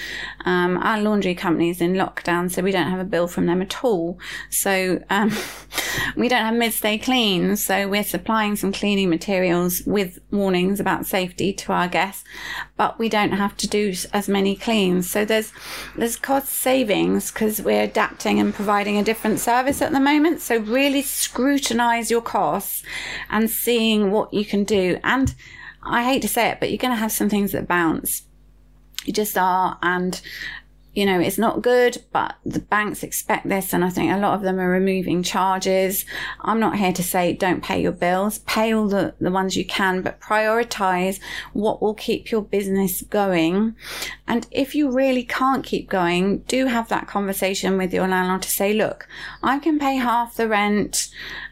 Um, 0.46 0.78
our 0.78 1.02
laundry 1.02 1.36
company 1.36 1.70
is 1.70 1.82
in 1.82 1.94
lockdown, 1.94 2.52
so 2.52 2.62
we 2.62 2.72
don't 2.72 2.90
have 2.90 3.00
a 3.00 3.06
bill 3.06 3.28
from 3.28 3.46
them 3.46 3.62
at 3.62 3.84
all. 3.84 4.20
So 4.50 5.04
um, 5.10 5.32
we 6.16 6.28
don't 6.28 6.44
have 6.44 6.54
midday 6.54 6.98
clean. 6.98 7.56
So 7.56 7.88
we're 7.88 8.04
supplying 8.04 8.56
some 8.56 8.72
cleaning 8.72 9.10
materials 9.10 9.82
with 9.86 10.20
warnings 10.32 10.80
about 10.80 11.06
safety 11.06 11.54
to 11.54 11.74
our 11.74 11.88
guests, 11.88 12.24
but 12.78 13.00
we 13.00 13.10
don't 13.10 13.32
have 13.32 13.58
to 13.58 13.68
do 13.68 13.94
as 14.14 14.28
many 14.28 14.56
cleans. 14.56 15.10
So 15.10 15.26
there's 15.26 15.52
there's 15.96 16.16
cost 16.16 16.50
savings 16.50 17.32
because 17.32 17.62
we're 17.62 17.84
adapting 17.84 18.40
and 18.40 18.54
providing 18.54 18.98
a 18.98 19.04
different 19.04 19.40
service 19.40 19.82
at 19.82 19.92
the 19.92 20.00
moment. 20.00 20.42
So 20.42 20.58
really 20.58 21.02
scrutinize 21.02 22.12
your 22.12 22.22
costs 22.22 22.84
and 23.30 23.50
seeing 23.50 24.12
what 24.12 24.34
you 24.34 24.46
can 24.46 24.64
do. 24.64 25.00
And 25.04 25.34
I 25.84 26.04
hate 26.04 26.22
to 26.24 26.28
say 26.28 26.50
it, 26.50 26.60
but 26.60 26.70
you're 26.70 26.78
going 26.78 26.94
to 26.94 27.00
have 27.00 27.12
some 27.12 27.30
things 27.30 27.52
that 27.52 27.68
bounce. 27.68 28.24
You 29.06 29.14
just 29.14 29.38
are. 29.38 29.78
And 29.82 30.20
you 30.96 31.06
know, 31.06 31.20
it's 31.20 31.38
not 31.38 31.62
good, 31.62 32.02
but 32.14 32.36
the 32.46 32.62
banks 32.62 33.04
expect 33.04 33.50
this. 33.50 33.74
And 33.74 33.84
I 33.84 33.90
think 33.90 34.12
a 34.12 34.18
lot 34.18 34.34
of 34.34 34.42
them 34.42 34.60
are 34.60 34.70
removing 34.70 35.24
charges. 35.24 36.06
I'm 36.40 36.60
not 36.60 36.78
here 36.78 36.94
to 36.94 37.04
say 37.04 37.34
don't 37.34 37.62
pay 37.62 37.82
your 37.82 37.92
bills, 37.92 38.40
pay 38.40 38.74
all 38.74 38.88
the, 38.88 39.14
the 39.20 39.30
ones 39.30 39.58
you 39.58 39.66
can, 39.66 40.02
but 40.02 40.22
prioritize 40.22 41.20
what 41.52 41.82
will 41.82 41.94
keep 41.94 42.32
your 42.32 42.42
business 42.42 43.02
going. 43.02 43.76
And 44.26 44.48
if 44.52 44.74
you 44.74 44.90
really 44.90 45.24
can't 45.24 45.66
keep 45.66 45.90
going, 45.90 46.40
do 46.48 46.68
have 46.68 46.88
that 46.88 47.08
conversation 47.08 47.78
with 47.78 47.94
your 47.94 48.08
landlord 48.08 48.44
to 48.44 48.50
say, 48.50 48.74
look, 48.74 49.06
I 49.44 49.60
can 49.60 49.78
pay 49.78 49.98
half 49.98 50.36
the 50.36 50.48
rent 50.48 51.10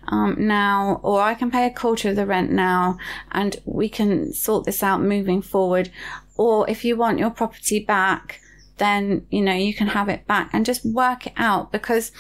um, 0.08 0.36
now, 0.40 1.02
or 1.04 1.22
I 1.22 1.34
can 1.34 1.52
pay 1.52 1.66
a 1.68 1.74
quarter 1.74 2.10
of 2.10 2.16
the 2.16 2.26
rent 2.26 2.50
now, 2.50 2.98
and 3.32 3.58
we 3.66 3.90
can 3.90 4.32
sort 4.32 4.64
this 4.64 4.82
out 4.82 5.02
moving 5.02 5.42
forward. 5.42 5.92
Or 6.38 6.70
if 6.70 6.86
you 6.86 6.96
want 6.96 7.20
your 7.20 7.30
property 7.30 7.80
back, 7.80 8.40
then, 8.84 9.26
you 9.30 9.42
know, 9.42 9.54
you 9.54 9.74
can 9.74 9.88
have 9.88 10.10
it 10.10 10.28
back 10.28 10.50
and 10.54 10.66
just 10.66 10.86
work 10.86 11.26
it 11.28 11.34
out 11.38 11.72
because 11.72 12.12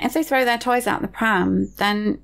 if 0.00 0.12
they 0.12 0.22
throw 0.22 0.44
their 0.44 0.58
toys 0.58 0.86
out 0.86 1.02
the 1.02 1.08
pram, 1.08 1.72
then 1.78 2.20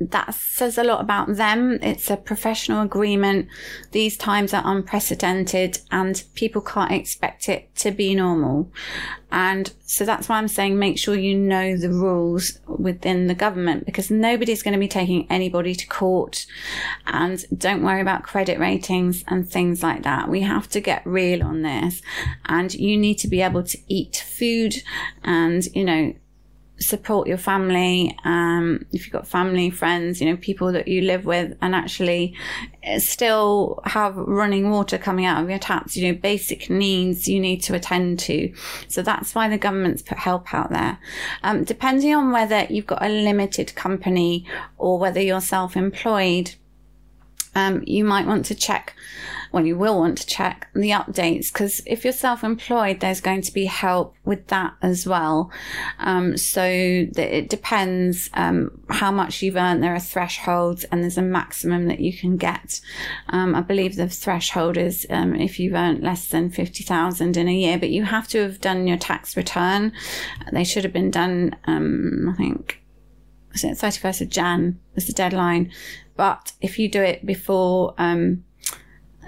that 0.00 0.34
says 0.34 0.78
a 0.78 0.84
lot 0.84 1.00
about 1.00 1.36
them. 1.36 1.78
It's 1.82 2.10
a 2.10 2.16
professional 2.16 2.82
agreement. 2.82 3.48
These 3.92 4.16
times 4.16 4.54
are 4.54 4.62
unprecedented 4.64 5.80
and 5.90 6.22
people 6.34 6.62
can't 6.62 6.92
expect 6.92 7.48
it 7.48 7.74
to 7.76 7.90
be 7.90 8.14
normal. 8.14 8.70
And 9.30 9.72
so 9.84 10.04
that's 10.04 10.28
why 10.28 10.38
I'm 10.38 10.48
saying 10.48 10.78
make 10.78 10.98
sure 10.98 11.14
you 11.14 11.36
know 11.36 11.76
the 11.76 11.90
rules 11.90 12.58
within 12.66 13.26
the 13.26 13.34
government 13.34 13.84
because 13.84 14.10
nobody's 14.10 14.62
going 14.62 14.72
to 14.72 14.80
be 14.80 14.88
taking 14.88 15.26
anybody 15.30 15.74
to 15.74 15.86
court 15.86 16.46
and 17.06 17.44
don't 17.56 17.82
worry 17.82 18.00
about 18.00 18.22
credit 18.22 18.58
ratings 18.58 19.24
and 19.28 19.48
things 19.48 19.82
like 19.82 20.02
that. 20.04 20.28
We 20.28 20.40
have 20.42 20.68
to 20.70 20.80
get 20.80 21.06
real 21.06 21.42
on 21.42 21.62
this 21.62 22.00
and 22.46 22.72
you 22.72 22.96
need 22.96 23.16
to 23.16 23.28
be 23.28 23.42
able 23.42 23.64
to 23.64 23.78
eat 23.88 24.24
food 24.26 24.76
and, 25.22 25.66
you 25.74 25.84
know, 25.84 26.14
support 26.80 27.26
your 27.26 27.38
family 27.38 28.16
um, 28.24 28.84
if 28.92 29.04
you've 29.04 29.12
got 29.12 29.26
family 29.26 29.70
friends 29.70 30.20
you 30.20 30.30
know 30.30 30.36
people 30.36 30.72
that 30.72 30.86
you 30.86 31.02
live 31.02 31.24
with 31.24 31.56
and 31.60 31.74
actually 31.74 32.34
uh, 32.86 32.98
still 32.98 33.80
have 33.84 34.14
running 34.16 34.70
water 34.70 34.96
coming 34.98 35.24
out 35.24 35.42
of 35.42 35.50
your 35.50 35.58
taps 35.58 35.96
you 35.96 36.12
know 36.12 36.18
basic 36.18 36.70
needs 36.70 37.28
you 37.28 37.40
need 37.40 37.62
to 37.62 37.74
attend 37.74 38.18
to. 38.18 38.52
So 38.88 39.02
that's 39.02 39.34
why 39.34 39.48
the 39.48 39.58
government's 39.58 40.02
put 40.02 40.18
help 40.18 40.52
out 40.54 40.70
there. 40.70 40.98
Um, 41.42 41.64
depending 41.64 42.14
on 42.14 42.30
whether 42.32 42.66
you've 42.70 42.86
got 42.86 43.02
a 43.02 43.08
limited 43.08 43.74
company 43.74 44.46
or 44.76 44.98
whether 44.98 45.20
you're 45.20 45.40
self-employed 45.40 46.54
um, 47.54 47.82
you 47.86 48.04
might 48.04 48.26
want 48.26 48.44
to 48.46 48.54
check 48.54 48.94
well, 49.52 49.64
you 49.64 49.78
will 49.78 49.98
want 49.98 50.18
to 50.18 50.26
check 50.26 50.68
the 50.74 50.90
updates 50.90 51.52
because 51.52 51.80
if 51.86 52.04
you're 52.04 52.12
self-employed, 52.12 53.00
there's 53.00 53.20
going 53.20 53.42
to 53.42 53.52
be 53.52 53.64
help 53.64 54.14
with 54.24 54.46
that 54.48 54.74
as 54.82 55.06
well. 55.06 55.50
Um, 55.98 56.36
so 56.36 56.62
it 56.64 57.48
depends 57.48 58.28
um, 58.34 58.82
how 58.90 59.10
much 59.10 59.42
you've 59.42 59.56
earned. 59.56 59.82
There 59.82 59.94
are 59.94 60.00
thresholds, 60.00 60.84
and 60.84 61.02
there's 61.02 61.18
a 61.18 61.22
maximum 61.22 61.86
that 61.86 62.00
you 62.00 62.16
can 62.16 62.36
get. 62.36 62.80
Um, 63.30 63.54
I 63.54 63.62
believe 63.62 63.96
the 63.96 64.08
threshold 64.08 64.76
is 64.76 65.06
um, 65.08 65.34
if 65.34 65.58
you've 65.58 65.74
earned 65.74 66.02
less 66.02 66.28
than 66.28 66.50
fifty 66.50 66.84
thousand 66.84 67.36
in 67.36 67.48
a 67.48 67.54
year, 67.54 67.78
but 67.78 67.90
you 67.90 68.04
have 68.04 68.28
to 68.28 68.42
have 68.42 68.60
done 68.60 68.86
your 68.86 68.98
tax 68.98 69.36
return. 69.36 69.92
They 70.52 70.64
should 70.64 70.84
have 70.84 70.92
been 70.92 71.10
done. 71.10 71.56
Um, 71.64 72.28
I 72.30 72.36
think. 72.36 72.82
Was 73.52 73.64
it 73.64 73.78
31st 73.78 74.20
of 74.20 74.28
Jan 74.28 74.78
was 74.94 75.06
the 75.06 75.12
deadline? 75.12 75.72
But 76.18 76.52
if 76.60 76.78
you 76.80 76.90
do 76.90 77.00
it 77.00 77.24
before 77.24 77.94
um, 77.96 78.42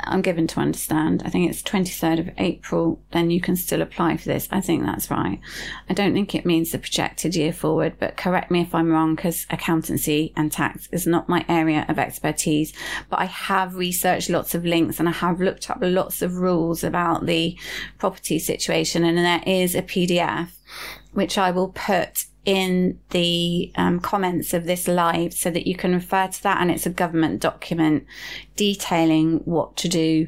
I'm 0.05 0.23
given 0.23 0.47
to 0.49 0.61
understand. 0.61 1.23
I 1.25 1.31
think 1.31 1.51
it's 1.51 1.63
23rd 1.63 2.21
of 2.21 2.31
April, 2.39 3.01
then 3.13 3.31
you 3.31 3.41
can 3.41 3.57
still 3.57 3.83
apply 3.83 4.17
for 4.17 4.27
this. 4.27 4.49
I 4.51 4.61
think 4.61 4.85
that's 4.85 5.11
right. 5.11 5.41
I 5.89 5.95
don't 5.95 6.13
think 6.13 6.35
it 6.35 6.47
means 6.47 6.71
the 6.71 6.79
projected 6.79 7.35
year 7.35 7.53
forward, 7.53 7.95
but 7.99 8.17
correct 8.17 8.51
me 8.51 8.61
if 8.61 8.75
I'm 8.75 8.91
wrong 8.91 9.15
because 9.15 9.47
accountancy 9.51 10.33
and 10.37 10.51
tax 10.51 10.89
is 10.93 11.07
not 11.07 11.29
my 11.29 11.45
area 11.49 11.85
of 11.89 11.99
expertise. 11.99 12.73
But 13.09 13.21
I 13.21 13.27
have 13.27 13.75
researched 13.75 14.31
lots 14.31 14.55
of 14.55 14.65
links 14.65 14.99
and 14.99 15.09
I 15.09 15.13
have 15.13 15.41
looked 15.41 15.71
up 15.71 15.79
lots 15.81 16.23
of 16.23 16.37
rules 16.37 16.85
about 16.85 17.27
the 17.27 17.59
property 17.99 18.39
situation. 18.39 19.05
And 19.05 19.19
there 19.19 19.43
is 19.47 19.75
a 19.75 19.83
PDF 19.83 20.51
which 21.13 21.37
I 21.37 21.51
will 21.51 21.69
put 21.69 22.25
in 22.45 22.99
the 23.11 23.71
um, 23.77 24.01
comments 24.01 24.55
of 24.55 24.65
this 24.65 24.89
live 24.89 25.35
so 25.35 25.51
that 25.51 25.67
you 25.67 25.75
can 25.75 25.93
refer 25.93 26.27
to 26.27 26.43
that 26.43 26.61
and 26.61 26.71
it's 26.71 26.87
a 26.87 26.91
government 26.91 27.41
document 27.41 28.07
detailing 28.57 29.39
what 29.45 29.77
to 29.77 29.89
do 29.89 30.27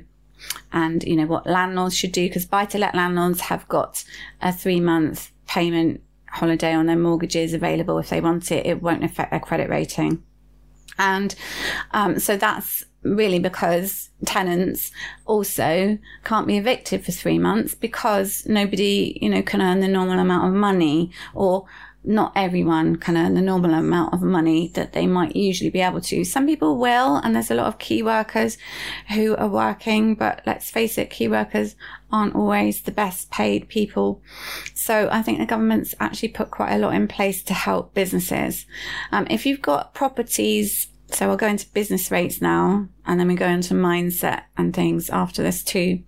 and 0.72 1.04
you 1.04 1.16
know 1.16 1.26
what 1.26 1.46
landlords 1.46 1.96
should 1.96 2.12
do 2.12 2.28
because 2.28 2.44
buy 2.44 2.64
to 2.64 2.76
let 2.76 2.94
landlords 2.94 3.40
have 3.42 3.66
got 3.68 4.04
a 4.42 4.52
three 4.52 4.80
month 4.80 5.30
payment 5.46 6.02
holiday 6.32 6.72
on 6.72 6.86
their 6.86 6.96
mortgages 6.96 7.52
available 7.52 7.98
if 7.98 8.08
they 8.08 8.20
want 8.20 8.50
it. 8.50 8.66
It 8.66 8.82
won't 8.82 9.04
affect 9.04 9.30
their 9.30 9.40
credit 9.40 9.68
rating. 9.68 10.22
And 10.98 11.34
um, 11.92 12.18
so 12.18 12.36
that's 12.36 12.84
really 13.02 13.38
because 13.38 14.10
tenants 14.24 14.92
also 15.26 15.98
can't 16.24 16.46
be 16.46 16.56
evicted 16.56 17.04
for 17.04 17.12
three 17.12 17.38
months 17.38 17.74
because 17.74 18.46
nobody, 18.46 19.18
you 19.20 19.28
know, 19.28 19.42
can 19.42 19.60
earn 19.60 19.80
the 19.80 19.88
normal 19.88 20.18
amount 20.18 20.48
of 20.48 20.54
money 20.54 21.10
or 21.34 21.66
not 22.04 22.32
everyone 22.34 22.96
can 22.96 23.16
earn 23.16 23.34
the 23.34 23.40
normal 23.40 23.74
amount 23.74 24.12
of 24.12 24.22
money 24.22 24.68
that 24.74 24.92
they 24.92 25.06
might 25.06 25.36
usually 25.36 25.70
be 25.70 25.80
able 25.80 26.00
to. 26.00 26.24
Some 26.24 26.46
people 26.46 26.76
will, 26.76 27.16
and 27.16 27.34
there's 27.34 27.50
a 27.50 27.54
lot 27.54 27.66
of 27.66 27.78
key 27.78 28.02
workers 28.02 28.58
who 29.14 29.36
are 29.36 29.48
working, 29.48 30.14
but 30.14 30.42
let's 30.44 30.70
face 30.70 30.98
it, 30.98 31.10
key 31.10 31.28
workers 31.28 31.76
aren't 32.10 32.34
always 32.34 32.82
the 32.82 32.90
best 32.90 33.30
paid 33.30 33.68
people. 33.68 34.20
So 34.74 35.08
I 35.12 35.22
think 35.22 35.38
the 35.38 35.46
government's 35.46 35.94
actually 36.00 36.30
put 36.30 36.50
quite 36.50 36.72
a 36.72 36.78
lot 36.78 36.94
in 36.94 37.06
place 37.06 37.42
to 37.44 37.54
help 37.54 37.94
businesses. 37.94 38.66
Um, 39.12 39.26
if 39.30 39.46
you've 39.46 39.62
got 39.62 39.94
properties, 39.94 40.88
so 41.12 41.28
we'll 41.28 41.36
go 41.36 41.46
into 41.46 41.68
business 41.68 42.10
rates 42.10 42.40
now, 42.40 42.88
and 43.06 43.20
then 43.20 43.28
we 43.28 43.34
go 43.34 43.48
into 43.48 43.74
mindset 43.74 44.42
and 44.56 44.74
things 44.74 45.08
after 45.10 45.42
this 45.42 45.62
too. 45.62 46.02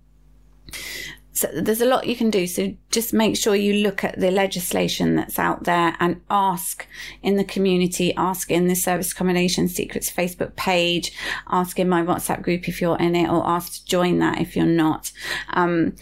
So 1.35 1.49
there's 1.53 1.81
a 1.81 1.85
lot 1.85 2.07
you 2.07 2.15
can 2.15 2.29
do. 2.29 2.47
So 2.47 2.73
just 2.91 3.13
make 3.13 3.35
sure 3.35 3.55
you 3.55 3.83
look 3.83 4.03
at 4.03 4.19
the 4.19 4.31
legislation 4.31 5.15
that's 5.15 5.37
out 5.37 5.65
there 5.65 5.95
and 5.99 6.21
ask 6.29 6.87
in 7.21 7.35
the 7.35 7.43
community, 7.43 8.15
ask 8.15 8.49
in 8.49 8.67
the 8.67 8.75
service 8.75 9.11
accommodation 9.11 9.67
secrets 9.67 10.09
Facebook 10.09 10.55
page, 10.55 11.11
ask 11.49 11.77
in 11.77 11.89
my 11.89 12.01
WhatsApp 12.01 12.41
group 12.41 12.69
if 12.69 12.81
you're 12.81 12.97
in 12.97 13.15
it, 13.15 13.29
or 13.29 13.45
ask 13.45 13.73
to 13.73 13.85
join 13.85 14.19
that 14.19 14.39
if 14.39 14.55
you're 14.55 14.65
not. 14.65 15.11
Um, 15.49 15.95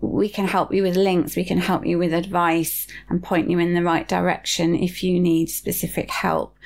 we 0.00 0.28
can 0.28 0.46
help 0.46 0.72
you 0.72 0.82
with 0.82 0.96
links. 0.96 1.34
We 1.34 1.44
can 1.44 1.58
help 1.58 1.86
you 1.86 1.98
with 1.98 2.12
advice 2.12 2.86
and 3.08 3.22
point 3.22 3.48
you 3.48 3.58
in 3.58 3.72
the 3.72 3.82
right 3.82 4.06
direction 4.06 4.74
if 4.74 5.02
you 5.02 5.18
need 5.18 5.48
specific 5.48 6.10
help. 6.10 6.56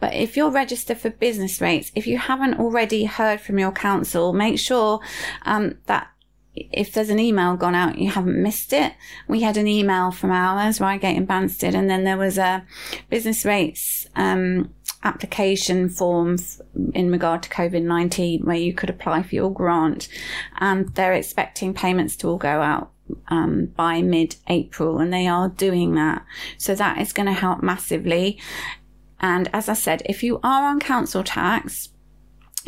But 0.00 0.14
if 0.14 0.36
you're 0.36 0.50
registered 0.50 0.98
for 0.98 1.10
business 1.10 1.60
rates, 1.60 1.92
if 1.94 2.08
you 2.08 2.18
haven't 2.18 2.58
already 2.58 3.04
heard 3.04 3.40
from 3.40 3.58
your 3.58 3.72
council, 3.72 4.32
make 4.32 4.58
sure 4.58 5.00
um, 5.42 5.78
that 5.86 6.08
if 6.54 6.92
there's 6.92 7.10
an 7.10 7.18
email 7.18 7.56
gone 7.56 7.74
out, 7.74 7.98
you 7.98 8.10
haven't 8.10 8.42
missed 8.42 8.72
it. 8.72 8.92
We 9.28 9.42
had 9.42 9.56
an 9.56 9.66
email 9.66 10.10
from 10.10 10.30
ours, 10.30 10.80
Reigate 10.80 11.16
and 11.16 11.28
Banstead, 11.28 11.74
and 11.74 11.88
then 11.88 12.04
there 12.04 12.16
was 12.16 12.38
a 12.38 12.64
business 13.10 13.44
rates 13.44 14.06
um, 14.16 14.74
application 15.04 15.88
form 15.88 16.36
in 16.94 17.10
regard 17.10 17.42
to 17.44 17.48
COVID 17.48 17.82
19 17.82 18.44
where 18.44 18.56
you 18.56 18.72
could 18.72 18.90
apply 18.90 19.22
for 19.22 19.34
your 19.34 19.52
grant. 19.52 20.08
And 20.58 20.94
they're 20.94 21.12
expecting 21.12 21.74
payments 21.74 22.16
to 22.16 22.28
all 22.28 22.38
go 22.38 22.60
out 22.60 22.90
um, 23.28 23.66
by 23.76 24.02
mid 24.02 24.36
April, 24.48 24.98
and 24.98 25.12
they 25.12 25.26
are 25.26 25.48
doing 25.48 25.94
that. 25.94 26.24
So 26.56 26.74
that 26.74 26.98
is 26.98 27.12
going 27.12 27.26
to 27.26 27.32
help 27.32 27.62
massively. 27.62 28.38
And 29.20 29.48
as 29.52 29.68
I 29.68 29.74
said, 29.74 30.02
if 30.06 30.22
you 30.22 30.38
are 30.42 30.64
on 30.64 30.80
council 30.80 31.24
tax, 31.24 31.88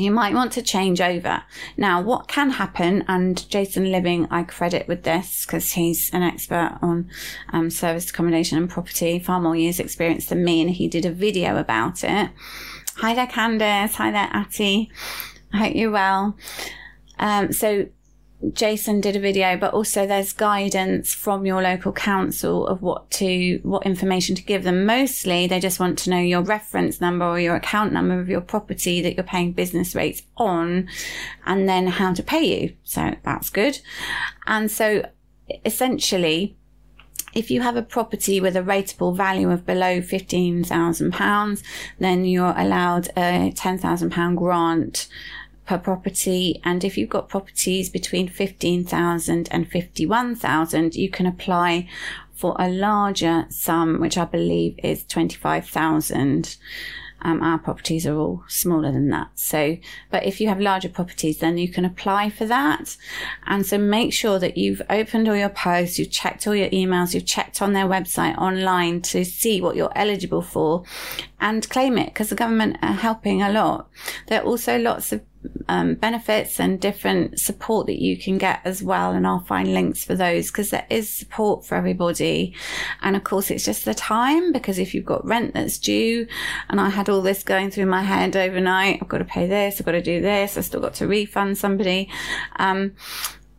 you 0.00 0.10
might 0.10 0.34
want 0.34 0.52
to 0.52 0.62
change 0.62 1.00
over. 1.00 1.42
Now, 1.76 2.00
what 2.00 2.28
can 2.28 2.50
happen, 2.50 3.04
and 3.08 3.48
Jason 3.48 3.90
Living, 3.90 4.26
I 4.30 4.42
credit 4.42 4.88
with 4.88 5.02
this 5.02 5.44
because 5.44 5.72
he's 5.72 6.10
an 6.12 6.22
expert 6.22 6.78
on 6.82 7.10
um, 7.52 7.70
service 7.70 8.10
accommodation 8.10 8.58
and 8.58 8.68
property, 8.68 9.18
far 9.18 9.40
more 9.40 9.56
years 9.56 9.80
experience 9.80 10.26
than 10.26 10.44
me, 10.44 10.60
and 10.60 10.70
he 10.70 10.88
did 10.88 11.04
a 11.04 11.10
video 11.10 11.56
about 11.56 12.04
it. 12.04 12.30
Hi 12.96 13.14
there, 13.14 13.26
Candace. 13.26 13.94
Hi 13.94 14.10
there, 14.10 14.28
Atty. 14.32 14.90
I 15.52 15.56
hope 15.56 15.74
you're 15.74 15.90
well. 15.90 16.36
Um, 17.18 17.52
so 17.52 17.86
Jason 18.52 19.00
did 19.00 19.16
a 19.16 19.20
video, 19.20 19.56
but 19.56 19.74
also 19.74 20.06
there's 20.06 20.32
guidance 20.32 21.12
from 21.12 21.44
your 21.44 21.60
local 21.62 21.92
council 21.92 22.66
of 22.66 22.80
what 22.80 23.10
to, 23.10 23.60
what 23.62 23.84
information 23.84 24.34
to 24.34 24.42
give 24.42 24.64
them. 24.64 24.86
Mostly 24.86 25.46
they 25.46 25.60
just 25.60 25.78
want 25.78 25.98
to 26.00 26.10
know 26.10 26.18
your 26.18 26.40
reference 26.40 27.00
number 27.00 27.26
or 27.26 27.38
your 27.38 27.56
account 27.56 27.92
number 27.92 28.18
of 28.18 28.28
your 28.28 28.40
property 28.40 29.02
that 29.02 29.14
you're 29.14 29.24
paying 29.24 29.52
business 29.52 29.94
rates 29.94 30.22
on 30.38 30.88
and 31.44 31.68
then 31.68 31.86
how 31.86 32.14
to 32.14 32.22
pay 32.22 32.62
you. 32.62 32.76
So 32.82 33.14
that's 33.22 33.50
good. 33.50 33.78
And 34.46 34.70
so 34.70 35.06
essentially, 35.64 36.56
if 37.34 37.50
you 37.50 37.60
have 37.60 37.76
a 37.76 37.82
property 37.82 38.40
with 38.40 38.56
a 38.56 38.62
rateable 38.62 39.14
value 39.16 39.50
of 39.50 39.66
below 39.66 40.00
£15,000, 40.00 41.62
then 41.98 42.24
you're 42.24 42.54
allowed 42.56 43.08
a 43.16 43.52
£10,000 43.54 44.36
grant 44.36 45.08
per 45.70 45.78
property. 45.78 46.60
And 46.64 46.82
if 46.82 46.98
you've 46.98 47.08
got 47.08 47.28
properties 47.28 47.88
between 47.88 48.28
15,000 48.28 49.48
and 49.52 49.70
51,000, 49.70 50.96
you 50.96 51.08
can 51.08 51.26
apply 51.26 51.88
for 52.34 52.56
a 52.58 52.68
larger 52.68 53.46
sum, 53.50 54.00
which 54.00 54.18
I 54.18 54.24
believe 54.24 54.80
is 54.82 55.04
25,000. 55.04 56.56
Um, 57.22 57.42
our 57.42 57.58
properties 57.58 58.06
are 58.06 58.16
all 58.16 58.42
smaller 58.48 58.90
than 58.90 59.10
that. 59.10 59.28
So, 59.34 59.76
but 60.10 60.24
if 60.24 60.40
you 60.40 60.48
have 60.48 60.58
larger 60.58 60.88
properties, 60.88 61.38
then 61.38 61.58
you 61.58 61.68
can 61.68 61.84
apply 61.84 62.30
for 62.30 62.46
that. 62.46 62.96
And 63.46 63.64
so 63.64 63.78
make 63.78 64.12
sure 64.12 64.38
that 64.38 64.56
you've 64.56 64.82
opened 64.90 65.28
all 65.28 65.36
your 65.36 65.50
posts, 65.50 65.98
you've 65.98 66.10
checked 66.10 66.46
all 66.46 66.56
your 66.56 66.70
emails, 66.70 67.14
you've 67.14 67.26
checked 67.26 67.62
on 67.62 67.74
their 67.74 67.84
website 67.84 68.36
online 68.38 69.02
to 69.02 69.24
see 69.24 69.60
what 69.60 69.76
you're 69.76 69.92
eligible 69.94 70.42
for 70.42 70.82
and 71.40 71.68
claim 71.68 71.98
it 71.98 72.06
because 72.06 72.30
the 72.30 72.34
government 72.34 72.78
are 72.82 72.94
helping 72.94 73.42
a 73.42 73.52
lot. 73.52 73.88
There 74.26 74.40
are 74.40 74.44
also 74.44 74.78
lots 74.78 75.12
of 75.12 75.20
um, 75.68 75.94
benefits 75.94 76.58
and 76.58 76.80
different 76.80 77.38
support 77.38 77.86
that 77.86 78.00
you 78.00 78.18
can 78.18 78.38
get 78.38 78.60
as 78.64 78.82
well. 78.82 79.12
And 79.12 79.26
I'll 79.26 79.44
find 79.44 79.72
links 79.72 80.04
for 80.04 80.14
those 80.14 80.50
because 80.50 80.70
there 80.70 80.86
is 80.90 81.08
support 81.08 81.64
for 81.64 81.76
everybody. 81.76 82.54
And 83.02 83.16
of 83.16 83.24
course, 83.24 83.50
it's 83.50 83.64
just 83.64 83.84
the 83.84 83.94
time 83.94 84.52
because 84.52 84.78
if 84.78 84.94
you've 84.94 85.04
got 85.04 85.24
rent 85.24 85.54
that's 85.54 85.78
due 85.78 86.26
and 86.68 86.80
I 86.80 86.88
had 86.90 87.08
all 87.08 87.22
this 87.22 87.42
going 87.42 87.70
through 87.70 87.86
my 87.86 88.02
head 88.02 88.36
overnight, 88.36 88.98
I've 89.00 89.08
got 89.08 89.18
to 89.18 89.24
pay 89.24 89.46
this, 89.46 89.80
I've 89.80 89.86
got 89.86 89.92
to 89.92 90.02
do 90.02 90.20
this, 90.20 90.56
I've 90.56 90.64
still 90.64 90.80
got 90.80 90.94
to 90.94 91.06
refund 91.06 91.56
somebody. 91.56 92.10
Um, 92.56 92.92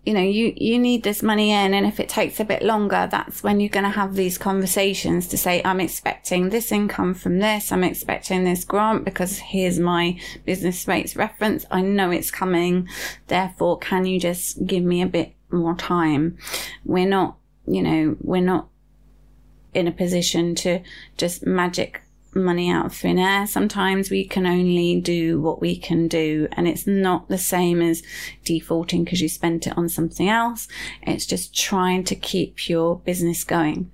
you 0.05 0.15
know, 0.15 0.22
you, 0.22 0.53
you 0.58 0.79
need 0.79 1.03
this 1.03 1.22
money 1.22 1.51
in. 1.51 1.74
And 1.74 1.86
if 1.86 2.00
it 2.00 2.10
takes 2.10 2.39
a 2.39 2.46
bit 2.46 2.63
longer, 2.63 3.08
that's 3.10 3.43
when 3.43 3.60
you're 3.60 3.70
going 3.70 3.84
to 3.84 3.91
have 3.91 4.15
these 4.15 4.38
conversations 4.38 5.27
to 5.27 5.38
say, 5.38 5.62
I'm 5.63 5.79
expecting 5.79 6.50
this 6.50 6.72
income 6.72 7.13
from 7.13 7.38
this. 7.38 7.72
I'm 7.72 7.84
expecting 7.84 8.43
this 8.43 8.63
grant 8.63 9.05
because 9.05 9.38
here's 9.38 9.79
my 9.79 10.20
business 10.43 10.88
rates 10.88 11.15
reference. 11.15 11.65
I 11.70 11.81
know 11.81 12.10
it's 12.10 12.31
coming. 12.31 12.88
Therefore, 13.27 13.77
can 13.77 14.05
you 14.05 14.20
just 14.20 14.65
give 14.65 14.84
me 14.84 15.03
a 15.03 15.08
bit 15.08 15.36
more 15.51 15.75
time? 15.75 16.38
We're 16.84 17.08
not, 17.08 17.38
you 17.67 17.84
know, 17.84 18.17
we're 18.22 18.41
not 18.41 18.70
in 19.74 19.88
a 19.88 19.91
position 19.91 20.55
to 20.55 20.81
just 21.15 21.46
magic 21.46 22.01
money 22.34 22.70
out 22.70 22.86
of 22.86 22.96
thin 22.96 23.20
air. 23.20 23.46
Sometimes 23.48 24.10
we 24.10 24.26
can 24.26 24.46
only 24.46 25.00
do 25.00 25.40
what 25.42 25.62
we 25.62 25.76
can 25.78 26.08
do 26.08 26.48
and 26.54 26.68
it's 26.68 26.88
not 26.88 27.28
the 27.28 27.38
same 27.38 27.82
as 27.82 28.04
defaulting 28.44 29.04
because 29.04 29.22
you 29.22 29.30
spent 29.30 29.68
it 29.68 29.78
on 29.78 29.90
something 29.90 30.30
else. 30.30 30.68
It's 31.02 31.26
just 31.26 31.58
trying 31.58 32.04
to 32.06 32.16
keep 32.16 32.70
your 32.70 33.00
business 33.00 33.44
going. 33.44 33.92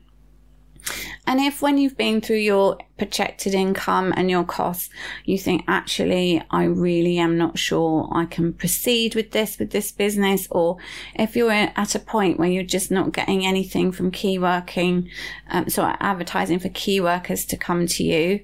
And 1.26 1.40
if 1.40 1.62
when 1.62 1.78
you've 1.78 1.98
been 1.98 2.22
through 2.22 2.38
your 2.38 2.78
projected 2.98 3.54
income 3.54 4.14
and 4.16 4.30
your 4.30 4.44
costs, 4.44 4.90
you 5.26 5.38
think, 5.38 5.64
actually, 5.68 6.42
I 6.50 6.64
really 6.64 7.18
am 7.18 7.38
not 7.38 7.58
sure 7.58 8.10
I 8.12 8.26
can 8.26 8.54
proceed 8.54 9.16
with 9.16 9.32
this, 9.32 9.60
with 9.60 9.72
this 9.72 9.92
business, 9.92 10.48
or 10.52 10.78
if 11.16 11.36
you're 11.36 11.52
at 11.52 11.96
a 11.96 12.00
point 12.00 12.40
where 12.40 12.50
you're 12.50 12.64
just 12.64 12.92
not 12.92 13.12
getting 13.12 13.46
anything 13.46 13.92
from 13.92 14.12
key 14.12 14.40
working, 14.40 15.10
um, 15.50 15.70
so 15.70 15.84
advertising 16.00 16.60
for 16.60 16.70
key 16.70 17.02
workers 17.02 17.46
to 17.46 17.58
come 17.58 17.88
to 17.88 18.04
you, 18.04 18.40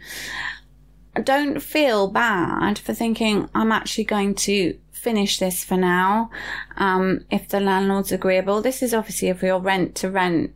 don't 1.23 1.61
feel 1.61 2.07
bad 2.07 2.79
for 2.79 2.93
thinking, 2.93 3.49
I'm 3.53 3.71
actually 3.71 4.05
going 4.05 4.35
to 4.35 4.77
finish 4.91 5.37
this 5.37 5.63
for 5.63 5.77
now. 5.77 6.29
Um, 6.77 7.25
if 7.29 7.49
the 7.49 7.59
landlord's 7.59 8.11
agreeable, 8.11 8.61
this 8.61 8.81
is 8.81 8.93
obviously 8.93 9.27
if 9.27 9.43
you're 9.43 9.59
rent 9.59 9.95
to 9.95 10.09
rent 10.09 10.55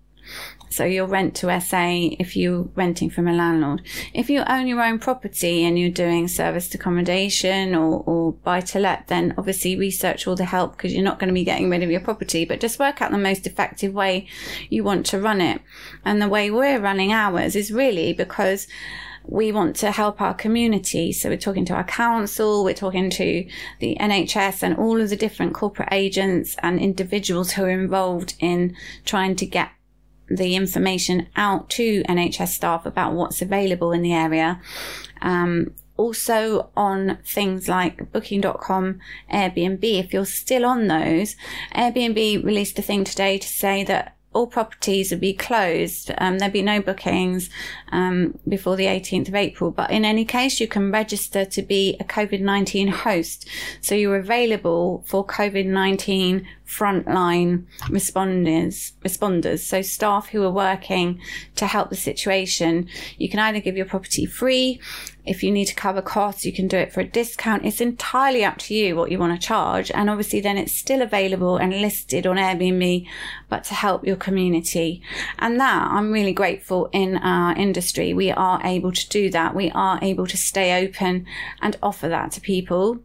so 0.70 0.84
you'll 0.84 1.08
rent 1.08 1.36
to 1.36 1.62
SA 1.62 1.88
if 2.20 2.36
you're 2.36 2.64
renting 2.76 3.10
from 3.10 3.28
a 3.28 3.34
landlord. 3.34 3.82
If 4.14 4.30
you 4.30 4.44
own 4.48 4.68
your 4.68 4.82
own 4.84 5.00
property 5.00 5.64
and 5.64 5.78
you're 5.80 5.90
doing 5.90 6.28
serviced 6.28 6.76
accommodation 6.76 7.76
or, 7.76 8.04
or 8.06 8.34
buy 8.34 8.62
to 8.62 8.80
let, 8.80 9.08
then 9.08 9.34
obviously 9.38 9.76
research 9.76 10.28
all 10.28 10.36
the 10.36 10.46
help 10.46 10.78
because 10.78 10.94
you're 10.94 11.04
not 11.04 11.20
going 11.20 11.30
to 11.30 11.34
be 11.34 11.44
getting 11.44 11.70
rid 11.70 11.84
of 11.84 11.92
your 11.92 12.02
property, 12.02 12.46
but 12.46 12.60
just 12.60 12.80
work 12.80 13.02
out 13.02 13.12
the 13.12 13.18
most 13.18 13.48
effective 13.48 13.94
way 13.94 14.28
you 14.70 14.84
want 14.84 15.06
to 15.08 15.20
run 15.20 15.42
it. 15.42 15.62
And 16.04 16.22
the 16.22 16.30
way 16.30 16.52
we're 16.52 16.80
running 16.80 17.12
ours 17.12 17.56
is 17.56 17.72
really 17.72 18.14
because 18.14 18.68
we 19.28 19.52
want 19.52 19.76
to 19.78 19.92
help 19.92 20.22
our 20.22 20.34
community. 20.34 21.12
So 21.12 21.30
we're 21.30 21.38
talking 21.38 21.66
to 21.66 21.74
our 21.74 21.84
council, 21.84 22.64
we're 22.64 22.74
talking 22.74 23.10
to 23.12 23.48
the 23.80 23.98
NHS 24.00 24.64
and 24.64 24.78
all 24.78 25.02
of 25.02 25.10
the 25.10 25.16
different 25.16 25.54
corporate 25.54 25.90
agents 25.92 26.56
and 26.64 26.80
individuals 26.80 27.52
who 27.52 27.64
are 27.64 27.70
involved 27.70 28.36
in 28.40 28.76
trying 29.06 29.36
to 29.38 29.46
get 29.46 29.70
the 30.30 30.56
information 30.56 31.28
out 31.36 31.70
to 31.72 32.04
NHS 32.04 32.50
staff 32.50 32.86
about 32.86 33.14
what's 33.14 33.42
available 33.42 33.92
in 33.92 34.02
the 34.02 34.14
area. 34.14 34.62
Um, 35.22 35.74
also 35.96 36.70
on 36.78 37.18
things 37.26 37.68
like 37.68 38.12
booking.com, 38.12 39.00
Airbnb, 39.34 39.84
if 39.84 40.14
you're 40.14 40.26
still 40.26 40.66
on 40.66 40.88
those, 40.88 41.36
Airbnb 41.74 42.44
released 42.44 42.78
a 42.80 42.84
thing 42.84 43.04
today 43.04 43.38
to 43.38 43.48
say 43.48 43.84
that 43.84 44.17
all 44.38 44.46
properties 44.46 45.10
would 45.10 45.20
be 45.20 45.34
closed. 45.34 46.12
Um, 46.20 46.38
there'd 46.38 46.54
be 46.54 46.62
no 46.62 46.80
bookings 46.80 47.50
um, 47.92 48.38
before 48.48 48.76
the 48.76 48.86
18th 48.86 49.30
of 49.30 49.34
April. 49.36 49.72
But 49.72 49.90
in 49.90 50.06
any 50.06 50.26
case, 50.26 50.60
you 50.60 50.68
can 50.68 50.92
register 50.92 51.44
to 51.44 51.62
be 51.64 51.98
a 52.00 52.04
COVID 52.04 52.42
19 52.42 52.90
host. 52.90 53.50
So 53.82 53.96
you're 53.96 54.18
available 54.18 55.04
for 55.08 55.26
COVID 55.26 55.66
19 55.66 56.48
frontline 56.68 57.66
responders, 57.86 58.92
responders. 59.04 59.60
So 59.60 59.82
staff 59.82 60.30
who 60.30 60.44
are 60.44 60.52
working 60.52 61.20
to 61.56 61.66
help 61.66 61.90
the 61.90 61.96
situation. 61.96 62.88
You 63.18 63.30
can 63.30 63.40
either 63.40 63.60
give 63.60 63.76
your 63.76 63.88
property 63.88 64.28
free. 64.28 64.80
If 65.28 65.44
you 65.44 65.52
need 65.52 65.66
to 65.66 65.76
cover 65.76 66.02
costs, 66.02 66.46
you 66.46 66.54
can 66.54 66.68
do 66.68 66.78
it 66.78 66.94
for 66.94 67.02
a 67.02 67.08
discount. 67.08 67.66
It's 67.66 67.82
entirely 67.82 68.44
up 68.44 68.58
to 68.60 68.74
you 68.74 68.96
what 68.96 69.12
you 69.12 69.20
want 69.20 69.40
to 69.40 69.48
charge. 69.48 69.92
And 69.92 70.10
obviously 70.10 70.40
then 70.40 70.58
it's 70.58 70.72
still 70.72 71.02
available 71.02 71.58
and 71.58 71.82
listed 71.82 72.26
on 72.26 72.38
Airbnb, 72.38 73.08
but 73.50 73.64
to 73.66 73.74
help 73.74 74.06
your 74.06 74.16
community. 74.16 75.02
And 75.40 75.60
that 75.60 75.88
I'm 75.92 76.12
really 76.12 76.34
grateful 76.34 76.90
in 76.92 77.18
our 77.18 77.56
industry. 77.56 78.14
We 78.14 78.32
are 78.32 78.62
able 78.64 78.92
to 78.92 79.10
do 79.10 79.30
that. 79.32 79.56
We 79.56 79.72
are 79.72 80.00
able 80.02 80.28
to 80.28 80.38
stay 80.38 80.86
open 80.86 81.26
and 81.62 81.78
offer 81.84 82.08
that 82.08 82.32
to 82.34 82.42
people. 82.42 83.00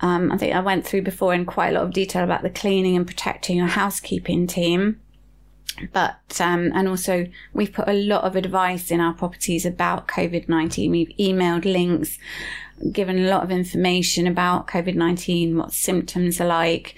Um, 0.00 0.30
I 0.30 0.36
think 0.36 0.54
I 0.54 0.60
went 0.60 0.86
through 0.86 1.02
before 1.02 1.32
in 1.32 1.46
quite 1.46 1.70
a 1.70 1.72
lot 1.72 1.84
of 1.84 1.92
detail 1.92 2.22
about 2.22 2.42
the 2.42 2.50
cleaning 2.50 2.96
and 2.96 3.06
protecting 3.06 3.56
your 3.56 3.66
housekeeping 3.66 4.46
team. 4.46 5.00
But, 5.92 6.40
um, 6.40 6.72
and 6.74 6.88
also 6.88 7.26
we've 7.52 7.72
put 7.72 7.88
a 7.88 7.92
lot 7.92 8.24
of 8.24 8.36
advice 8.36 8.90
in 8.90 9.00
our 9.00 9.12
properties 9.12 9.66
about 9.66 10.08
COVID 10.08 10.48
19. 10.48 10.90
We've 10.90 11.12
emailed 11.18 11.64
links, 11.64 12.18
given 12.92 13.24
a 13.24 13.28
lot 13.28 13.42
of 13.42 13.50
information 13.50 14.26
about 14.26 14.66
COVID 14.66 14.94
19, 14.94 15.56
what 15.56 15.72
symptoms 15.72 16.40
are 16.40 16.46
like, 16.46 16.94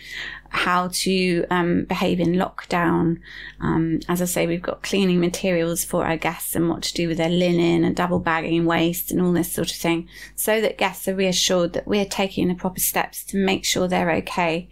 how 0.50 0.88
to 0.88 1.44
um, 1.50 1.84
behave 1.84 2.20
in 2.20 2.34
lockdown. 2.34 3.20
Um, 3.60 4.00
as 4.08 4.22
I 4.22 4.24
say, 4.24 4.46
we've 4.46 4.62
got 4.62 4.82
cleaning 4.82 5.20
materials 5.20 5.84
for 5.84 6.06
our 6.06 6.16
guests 6.16 6.54
and 6.54 6.68
what 6.68 6.82
to 6.84 6.94
do 6.94 7.08
with 7.08 7.18
their 7.18 7.28
linen 7.28 7.84
and 7.84 7.96
double 7.96 8.18
bagging 8.18 8.64
waste 8.64 9.10
and 9.10 9.20
all 9.20 9.32
this 9.32 9.52
sort 9.52 9.70
of 9.70 9.76
thing, 9.76 10.08
so 10.34 10.60
that 10.60 10.78
guests 10.78 11.08
are 11.08 11.14
reassured 11.14 11.72
that 11.72 11.86
we're 11.86 12.04
taking 12.04 12.48
the 12.48 12.54
proper 12.54 12.80
steps 12.80 13.24
to 13.24 13.36
make 13.36 13.64
sure 13.64 13.88
they're 13.88 14.12
okay. 14.12 14.68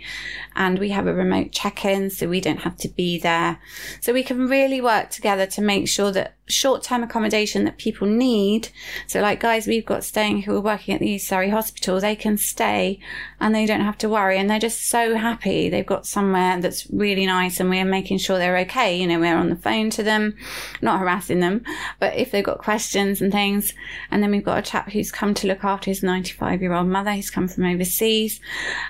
And 0.55 0.79
we 0.79 0.91
have 0.91 1.07
a 1.07 1.15
remote 1.15 1.53
check 1.53 1.85
in, 1.85 2.11
so 2.11 2.29
we 2.29 2.41
don't 2.41 2.61
have 2.61 2.77
to 2.79 2.89
be 2.89 3.19
there. 3.19 3.59
So 4.01 4.13
we 4.13 4.23
can 4.23 4.47
really 4.47 4.81
work 4.81 5.11
together 5.11 5.47
to 5.47 5.61
make 5.61 5.89
sure 5.89 6.13
that 6.13 6.36
short 6.49 6.83
term 6.83 7.03
accommodation 7.03 7.65
that 7.65 7.79
people 7.79 8.07
need. 8.07 8.69
So, 9.07 9.21
like 9.21 9.41
guys 9.41 9.67
we've 9.67 9.87
got 9.87 10.05
staying 10.05 10.43
who 10.43 10.57
are 10.57 10.61
working 10.61 10.95
at 10.95 11.01
the 11.01 11.11
East 11.11 11.29
Surrey 11.29 11.51
Hospital, 11.51 12.01
they 12.01 12.17
can 12.17 12.37
stay 12.37 13.01
and 13.41 13.55
they 13.55 13.67
don't 13.67 13.81
have 13.81 13.99
to 13.99 14.09
worry. 14.09 14.39
And 14.39 14.49
they're 14.49 14.59
just 14.59 14.87
so 14.87 15.17
happy. 15.17 15.69
They've 15.69 15.87
got 15.87 16.07
somewhere 16.07 16.61
that's 16.61 16.89
really 16.91 17.27
nice 17.27 17.61
and 17.61 17.69
we're 17.69 17.85
making 17.85 18.19
sure 18.19 18.39
they're 18.39 18.59
okay. 18.59 18.97
You 18.97 19.07
know, 19.07 19.19
we're 19.19 19.37
on 19.37 19.51
the 19.51 19.57
phone 19.57 19.91
to 19.91 20.03
them, 20.03 20.37
not 20.81 21.01
harassing 21.01 21.41
them, 21.41 21.65
but 21.99 22.15
if 22.15 22.31
they've 22.31 22.45
got 22.45 22.59
questions 22.59 23.21
and 23.21 23.33
things. 23.33 23.75
And 24.11 24.23
then 24.23 24.31
we've 24.31 24.45
got 24.45 24.59
a 24.59 24.63
chap 24.63 24.91
who's 24.91 25.13
come 25.13 25.35
to 25.35 25.47
look 25.47 25.65
after 25.65 25.91
his 25.91 26.03
95 26.03 26.63
year 26.63 26.73
old 26.73 26.87
mother. 26.87 27.13
He's 27.13 27.31
come 27.31 27.49
from 27.49 27.65
overseas 27.65 28.41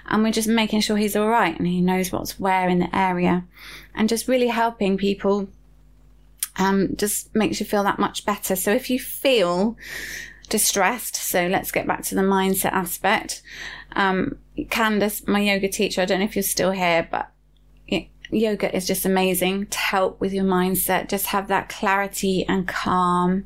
and 0.06 0.22
we're 0.22 0.32
just 0.32 0.48
making 0.48 0.80
sure 0.80 0.96
he's 0.96 1.16
all 1.16 1.28
right 1.28 1.56
and 1.56 1.66
he 1.66 1.80
knows 1.80 2.12
what's 2.12 2.38
where 2.38 2.68
in 2.68 2.80
the 2.80 2.96
area 2.96 3.44
and 3.94 4.08
just 4.08 4.28
really 4.28 4.48
helping 4.48 4.98
people 4.98 5.48
um, 6.58 6.96
just 6.96 7.34
makes 7.34 7.60
you 7.60 7.66
feel 7.66 7.82
that 7.84 7.98
much 7.98 8.24
better. 8.24 8.56
So 8.56 8.72
if 8.72 8.90
you 8.90 8.98
feel 8.98 9.76
distressed, 10.48 11.16
so 11.16 11.46
let's 11.46 11.72
get 11.72 11.86
back 11.86 12.02
to 12.04 12.14
the 12.14 12.22
mindset 12.22 12.72
aspect. 12.72 13.42
Um, 13.92 14.38
Candace, 14.70 15.26
my 15.26 15.40
yoga 15.40 15.68
teacher, 15.68 16.00
I 16.00 16.04
don't 16.04 16.20
know 16.20 16.24
if 16.24 16.36
you're 16.36 16.42
still 16.42 16.70
here, 16.70 17.06
but 17.10 17.30
yoga 18.30 18.74
is 18.74 18.86
just 18.86 19.04
amazing 19.04 19.66
to 19.66 19.78
help 19.78 20.20
with 20.20 20.32
your 20.32 20.44
mindset. 20.44 21.08
Just 21.08 21.26
have 21.26 21.48
that 21.48 21.68
clarity 21.68 22.44
and 22.48 22.66
calm 22.66 23.44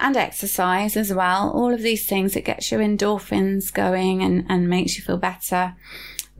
and 0.00 0.16
exercise 0.16 0.96
as 0.96 1.12
well. 1.12 1.50
All 1.50 1.72
of 1.72 1.82
these 1.82 2.06
things 2.06 2.34
that 2.34 2.44
gets 2.44 2.70
your 2.72 2.80
endorphins 2.80 3.72
going 3.72 4.22
and, 4.22 4.46
and 4.48 4.68
makes 4.68 4.96
you 4.96 5.04
feel 5.04 5.18
better 5.18 5.76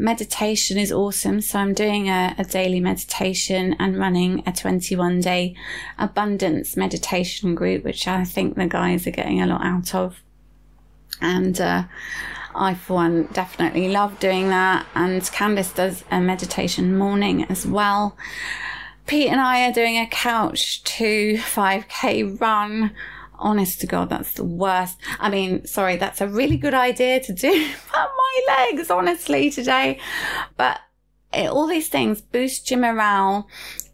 meditation 0.00 0.78
is 0.78 0.90
awesome. 0.90 1.42
So 1.42 1.58
I'm 1.58 1.74
doing 1.74 2.08
a, 2.08 2.34
a 2.38 2.44
daily 2.44 2.80
meditation 2.80 3.76
and 3.78 3.98
running 3.98 4.42
a 4.46 4.52
21 4.52 5.20
day 5.20 5.54
abundance 5.98 6.76
meditation 6.76 7.54
group, 7.54 7.84
which 7.84 8.08
I 8.08 8.24
think 8.24 8.56
the 8.56 8.66
guys 8.66 9.06
are 9.06 9.12
getting 9.12 9.42
a 9.42 9.46
lot 9.46 9.62
out 9.62 9.94
of. 9.94 10.20
And, 11.20 11.60
uh, 11.60 11.84
I, 12.54 12.74
for 12.74 12.94
one, 12.94 13.28
definitely 13.32 13.88
love 13.90 14.18
doing 14.18 14.48
that. 14.48 14.86
And 14.94 15.20
Candice 15.22 15.74
does 15.74 16.02
a 16.10 16.20
meditation 16.20 16.96
morning 16.96 17.44
as 17.44 17.66
well. 17.66 18.16
Pete 19.06 19.28
and 19.28 19.40
I 19.40 19.68
are 19.68 19.72
doing 19.72 19.98
a 19.98 20.06
couch 20.06 20.82
to 20.84 21.34
5k 21.34 22.40
run 22.40 22.92
honest 23.40 23.80
to 23.80 23.86
God, 23.86 24.08
that's 24.08 24.34
the 24.34 24.44
worst. 24.44 24.98
I 25.18 25.30
mean, 25.30 25.66
sorry, 25.66 25.96
that's 25.96 26.20
a 26.20 26.28
really 26.28 26.56
good 26.56 26.74
idea 26.74 27.20
to 27.20 27.32
do 27.32 27.66
for 27.86 27.96
my 27.96 28.40
legs, 28.48 28.90
honestly, 28.90 29.50
today. 29.50 29.98
But 30.56 30.80
it, 31.32 31.50
all 31.50 31.66
these 31.66 31.88
things 31.88 32.20
boost 32.20 32.70
your 32.70 32.80
morale 32.80 33.48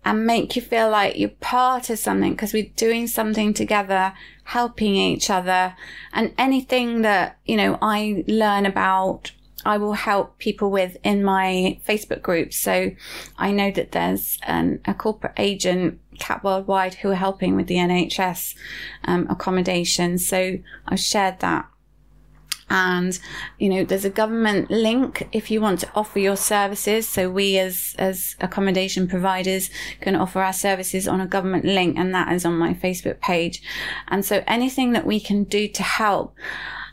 and 0.04 0.26
make 0.26 0.54
you 0.54 0.62
feel 0.62 0.88
like 0.88 1.18
you're 1.18 1.28
part 1.28 1.90
of 1.90 1.98
something 1.98 2.32
because 2.32 2.52
we're 2.52 2.70
doing 2.76 3.06
something 3.06 3.52
together, 3.52 4.12
helping 4.44 4.94
each 4.94 5.30
other. 5.30 5.74
And 6.12 6.32
anything 6.38 7.02
that, 7.02 7.38
you 7.44 7.56
know, 7.56 7.78
I 7.82 8.24
learn 8.28 8.66
about 8.66 9.32
I 9.66 9.78
will 9.78 9.94
help 9.94 10.38
people 10.38 10.70
with 10.70 10.96
in 11.02 11.24
my 11.24 11.80
Facebook 11.86 12.22
group. 12.22 12.52
So 12.54 12.92
I 13.36 13.50
know 13.50 13.72
that 13.72 13.90
there's 13.90 14.38
an, 14.44 14.80
a 14.84 14.94
corporate 14.94 15.34
agent, 15.38 15.98
Cat 16.16 16.42
Worldwide, 16.42 16.94
who 16.94 17.10
are 17.10 17.16
helping 17.16 17.56
with 17.56 17.66
the 17.66 17.76
NHS 17.76 18.54
um, 19.04 19.26
accommodation. 19.28 20.18
So 20.18 20.58
I've 20.86 21.00
shared 21.00 21.40
that. 21.40 21.68
And, 22.68 23.16
you 23.58 23.68
know, 23.68 23.84
there's 23.84 24.04
a 24.04 24.10
government 24.10 24.70
link 24.70 25.28
if 25.30 25.52
you 25.52 25.60
want 25.60 25.80
to 25.80 25.90
offer 25.94 26.18
your 26.18 26.36
services. 26.36 27.08
So 27.08 27.30
we 27.30 27.58
as, 27.58 27.94
as 27.96 28.34
accommodation 28.40 29.06
providers 29.06 29.70
can 30.00 30.16
offer 30.16 30.40
our 30.40 30.52
services 30.52 31.06
on 31.06 31.20
a 31.20 31.28
government 31.28 31.64
link 31.64 31.96
and 31.96 32.12
that 32.12 32.32
is 32.32 32.44
on 32.44 32.58
my 32.58 32.74
Facebook 32.74 33.20
page. 33.20 33.62
And 34.08 34.24
so 34.24 34.42
anything 34.48 34.92
that 34.92 35.06
we 35.06 35.20
can 35.20 35.44
do 35.44 35.68
to 35.68 35.82
help, 35.84 36.34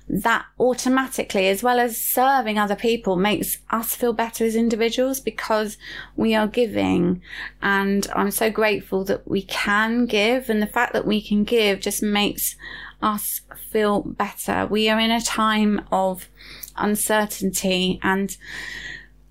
that 0.08 0.46
automatically, 0.60 1.48
as 1.48 1.64
well 1.64 1.80
as 1.80 1.98
serving 1.98 2.58
other 2.58 2.76
people, 2.76 3.16
makes 3.16 3.60
us 3.70 3.96
feel 3.96 4.14
better 4.14 4.44
as 4.46 4.56
individuals 4.56 5.20
because 5.20 5.78
we 6.16 6.36
are 6.36 6.48
giving. 6.48 7.22
And 7.62 8.08
I'm 8.16 8.32
so 8.32 8.50
grateful 8.50 9.04
that 9.06 9.28
we 9.28 9.44
can 9.44 10.06
give. 10.06 10.50
And 10.50 10.62
the 10.62 10.68
fact 10.68 10.94
that 10.94 11.08
we 11.08 11.22
can 11.22 11.44
give 11.44 11.80
just 11.80 12.04
makes 12.04 12.56
us 13.02 13.42
feel 13.70 14.02
better. 14.02 14.68
We 14.70 14.90
are 14.90 15.00
in 15.00 15.12
a 15.12 15.22
time 15.22 15.86
of 15.92 16.28
uncertainty 16.76 18.00
and 18.02 18.36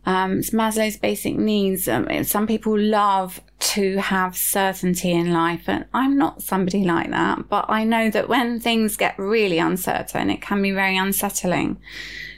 um, 0.05 0.39
it's 0.39 0.51
Maslow's 0.51 0.97
basic 0.97 1.37
needs. 1.37 1.87
Um, 1.87 2.25
some 2.25 2.47
people 2.47 2.79
love 2.79 3.41
to 3.63 3.97
have 3.99 4.37
certainty 4.37 5.13
in 5.13 5.33
life, 5.33 5.69
and 5.69 5.87
I'm 5.95 6.19
not 6.19 6.43
somebody 6.43 6.85
like 6.85 7.11
that. 7.11 7.49
But 7.49 7.67
I 7.69 7.85
know 7.85 8.11
that 8.11 8.29
when 8.29 8.61
things 8.61 8.97
get 8.97 9.19
really 9.19 9.59
uncertain, 9.59 10.31
it 10.31 10.43
can 10.43 10.61
be 10.61 10.73
very 10.73 10.97
unsettling. 10.97 11.79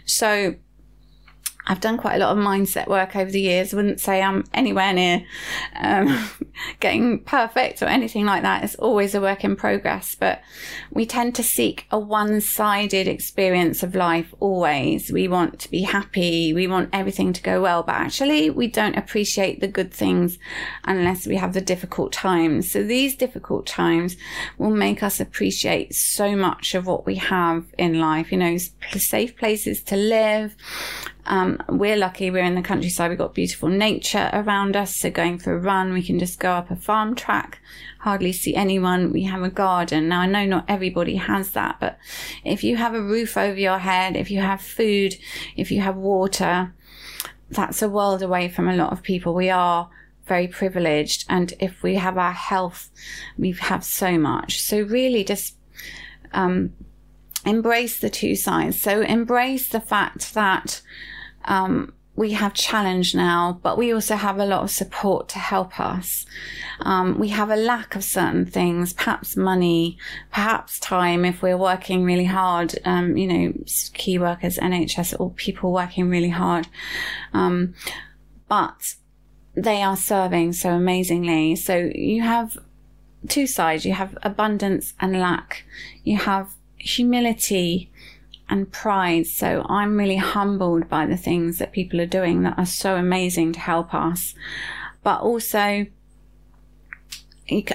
So 0.05 0.55
I've 1.67 1.81
done 1.81 1.97
quite 1.97 2.17
a 2.17 2.19
lot 2.19 2.37
of 2.37 2.43
mindset 2.43 2.89
work 2.89 3.17
over 3.17 3.31
the 3.31 3.41
years. 3.41 3.73
I 3.73 3.77
wouldn't 3.77 4.01
say 4.01 4.23
I'm 4.23 4.45
anywhere 4.53 4.93
near 4.93 5.25
um, 5.77 6.29
getting 6.81 7.21
perfect 7.21 7.83
or 7.83 7.87
anything 7.87 8.27
like 8.27 8.43
that. 8.43 8.65
It's 8.65 8.75
always 8.75 9.15
a 9.15 9.21
work 9.21 9.45
in 9.45 9.57
progress, 9.57 10.15
but 10.15 10.43
we 10.91 11.07
tend 11.07 11.35
to 11.37 11.43
seek 11.43 11.87
a 11.91 11.99
one 11.99 12.41
sided 12.43 13.09
experience 13.09 13.83
of 13.83 13.95
life 13.95 14.35
always. 14.41 15.11
We 15.11 15.27
want 15.27 15.59
to 15.61 15.71
be 15.71 15.83
happy. 15.83 16.53
We 16.53 16.67
want 16.67 16.91
everything 16.93 17.33
to 17.33 17.43
go 17.43 17.63
well, 17.63 17.83
but 17.83 17.95
actually 17.95 18.51
we 18.51 18.67
don't 18.67 18.97
appreciate 18.97 19.61
the 19.61 19.69
good 19.69 19.93
things 19.93 20.39
unless 20.85 21.27
we 21.27 21.37
have 21.37 21.55
the 21.55 21.61
difficult 21.63 22.13
times. 22.13 22.71
So 22.71 22.83
these 22.83 23.17
difficult 23.17 23.67
times 23.67 24.17
will 24.59 24.71
make 24.71 25.03
us 25.03 25.19
appreciate 25.19 25.95
so 25.95 26.37
much 26.37 26.75
of 26.75 26.87
what 26.87 27.07
we 27.07 27.17
have 27.17 27.65
in 27.79 27.99
life, 28.01 28.31
you 28.31 28.39
know, 28.39 28.59
safe 28.59 29.37
places 29.37 29.83
to 29.85 29.97
live, 29.97 30.57
um, 31.27 31.63
we're 31.69 31.97
lucky 31.97 32.31
we're 32.31 32.45
in 32.45 32.55
the 32.55 32.63
countryside. 32.63 33.11
We've 33.11 33.19
got 33.19 33.35
beautiful 33.35 33.69
nature 33.69 34.31
around 34.33 34.77
us. 34.77 34.95
So 34.95 35.11
going 35.11 35.39
for 35.39 35.55
a 35.55 35.59
run, 35.59 35.93
we 35.93 36.03
can 36.03 36.19
just 36.19 36.39
go 36.39 36.53
up 36.53 36.71
a 36.71 36.77
farm 36.77 37.15
track, 37.15 37.61
hardly 38.01 38.33
see 38.33 38.55
anyone. 38.55 39.13
We 39.13 39.25
have 39.25 39.43
a 39.43 39.51
garden. 39.51 40.09
Now 40.09 40.21
I 40.21 40.27
know 40.27 40.45
not 40.45 40.65
everybody 40.69 41.17
has 41.17 41.51
that, 41.53 41.77
but 41.81 41.99
if 42.45 42.63
you 42.63 42.77
have 42.77 42.95
a 42.95 43.03
roof 43.03 43.37
over 43.37 43.59
your 43.59 43.79
head, 43.79 44.17
if 44.17 44.31
you 44.31 44.41
have 44.41 44.61
food, 44.61 45.15
if 45.57 45.71
you 45.71 45.81
have 45.81 45.97
water, 45.97 46.75
that's 47.51 47.83
a 47.83 47.89
world 47.89 48.23
away 48.23 48.49
from 48.49 48.69
a 48.69 48.77
lot 48.77 48.93
of 48.93 49.03
people. 49.03 49.35
We 49.35 49.51
are 49.51 49.89
very 50.27 50.49
privileged. 50.49 51.25
And 51.29 51.55
if 51.59 51.83
we 51.83 51.97
have 51.97 52.19
our 52.19 52.33
health, 52.33 52.91
we 53.39 53.53
have 53.53 53.85
so 53.85 54.19
much. 54.19 54.63
So 54.63 54.81
really 54.81 55.25
just, 55.25 55.57
um, 56.33 56.73
embrace 57.47 57.99
the 57.99 58.11
two 58.11 58.35
sides. 58.35 58.81
So 58.81 59.03
embrace 59.03 59.69
the 59.69 59.81
fact 59.81 60.35
that 60.35 60.81
um, 61.45 61.93
we 62.17 62.33
have 62.33 62.55
challenge 62.55 63.15
now, 63.15 63.59
but 63.63 63.77
we 63.77 63.93
also 63.93 64.15
have 64.15 64.39
a 64.39 64.47
lot 64.47 64.63
of 64.63 64.71
support 64.71 65.29
to 65.31 65.39
help 65.39 65.81
us. 65.81 66.27
Um, 66.81 67.19
we 67.19 67.29
have 67.31 67.51
a 67.51 67.57
lack 67.57 67.97
of 67.97 68.05
certain 68.05 68.47
things, 68.47 68.93
perhaps 68.93 69.37
money, 69.37 69.99
perhaps 70.31 70.79
time 70.79 71.25
if 71.25 71.43
we're 71.43 71.57
working 71.57 72.05
really 72.05 72.27
hard, 72.27 72.79
um, 72.85 73.17
you 73.17 73.27
know, 73.27 73.53
key 73.95 74.19
workers, 74.19 74.59
NHS, 74.59 75.19
or 75.19 75.31
people 75.31 75.73
working 75.73 76.09
really 76.09 76.29
hard. 76.29 76.69
Um, 77.33 77.75
but 78.49 78.95
they 79.57 79.83
are 79.83 79.97
serving 79.97 80.53
so 80.53 80.71
amazingly. 80.71 81.57
So 81.57 81.91
you 81.95 82.23
have 82.23 82.57
two 83.29 83.49
sides. 83.49 83.85
You 83.85 83.95
have 83.95 84.17
abundance 84.23 84.95
and 85.01 85.19
lack. 85.19 85.65
You 86.05 86.19
have 86.19 86.55
humility 86.77 87.91
and 88.49 88.71
pride. 88.71 89.27
So 89.27 89.65
I'm 89.69 89.97
really 89.97 90.17
humbled 90.17 90.89
by 90.89 91.07
the 91.07 91.17
things 91.17 91.59
that 91.59 91.73
people 91.73 92.01
are 92.01 92.07
doing 92.07 92.43
that 92.43 92.59
are 92.59 92.67
so 92.67 92.97
amazing 92.97 93.53
to 93.55 93.61
help 93.61 93.95
us. 93.95 94.35
But 95.03 95.21
also, 95.21 95.87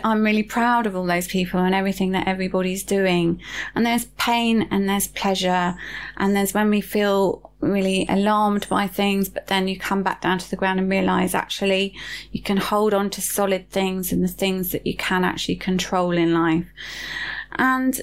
I'm 0.04 0.24
really 0.24 0.42
proud 0.42 0.88
of 0.88 0.96
all 0.96 1.06
those 1.06 1.28
people 1.28 1.60
and 1.60 1.76
everything 1.76 2.12
that 2.12 2.28
everybody's 2.28 2.84
doing. 2.84 3.40
And 3.76 3.86
there's 3.86 4.06
pain 4.18 4.68
and 4.72 4.90
there's 4.90 5.08
pleasure. 5.08 5.76
And 6.18 6.36
there's 6.36 6.54
when 6.54 6.70
we 6.70 6.82
feel 6.82 7.52
really 7.60 8.06
alarmed 8.10 8.68
by 8.70 8.88
things, 8.88 9.30
but 9.30 9.48
then 9.48 9.68
you 9.68 9.78
come 9.78 10.02
back 10.02 10.22
down 10.22 10.40
to 10.40 10.50
the 10.50 10.56
ground 10.56 10.80
and 10.80 10.90
realize 10.90 11.36
actually 11.36 11.94
you 12.32 12.42
can 12.42 12.58
hold 12.58 12.94
on 12.94 13.10
to 13.12 13.22
solid 13.22 13.70
things 13.70 14.12
and 14.12 14.24
the 14.24 14.28
things 14.28 14.72
that 14.72 14.88
you 14.88 14.96
can 14.96 15.24
actually 15.24 15.58
control 15.58 16.18
in 16.18 16.34
life. 16.34 16.66
And 17.52 18.02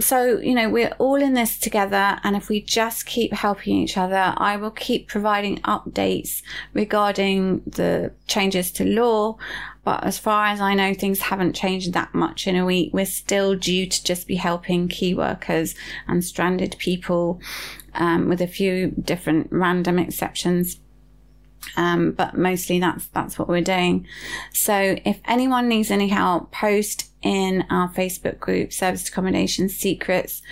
so, 0.00 0.38
you 0.38 0.54
know, 0.54 0.68
we're 0.68 0.94
all 0.98 1.16
in 1.22 1.34
this 1.34 1.58
together. 1.58 2.18
And 2.24 2.34
if 2.36 2.48
we 2.48 2.60
just 2.60 3.06
keep 3.06 3.32
helping 3.32 3.76
each 3.76 3.96
other, 3.96 4.34
I 4.36 4.56
will 4.56 4.70
keep 4.70 5.08
providing 5.08 5.58
updates 5.58 6.42
regarding 6.72 7.62
the 7.66 8.12
changes 8.26 8.72
to 8.72 8.84
law. 8.84 9.36
But 9.84 10.02
as 10.04 10.18
far 10.18 10.46
as 10.46 10.60
I 10.60 10.74
know, 10.74 10.94
things 10.94 11.20
haven't 11.20 11.54
changed 11.54 11.92
that 11.92 12.14
much 12.14 12.46
in 12.46 12.56
a 12.56 12.64
week. 12.64 12.90
We're 12.92 13.06
still 13.06 13.54
due 13.54 13.86
to 13.86 14.04
just 14.04 14.26
be 14.26 14.36
helping 14.36 14.88
key 14.88 15.14
workers 15.14 15.74
and 16.08 16.24
stranded 16.24 16.76
people, 16.78 17.40
um, 17.94 18.28
with 18.28 18.40
a 18.40 18.46
few 18.46 18.92
different 18.92 19.48
random 19.50 19.98
exceptions. 19.98 20.80
Um, 21.76 22.12
but 22.12 22.36
mostly 22.36 22.78
that's 22.78 23.06
that's 23.08 23.38
what 23.38 23.48
we're 23.48 23.60
doing. 23.60 24.06
So 24.52 24.96
if 25.04 25.20
anyone 25.24 25.68
needs 25.68 25.90
any 25.90 26.08
help, 26.08 26.52
post 26.52 27.10
in 27.22 27.64
our 27.70 27.88
Facebook 27.88 28.38
group, 28.38 28.72
Service 28.72 29.08
Accommodation 29.08 29.68
Secrets, 29.68 30.42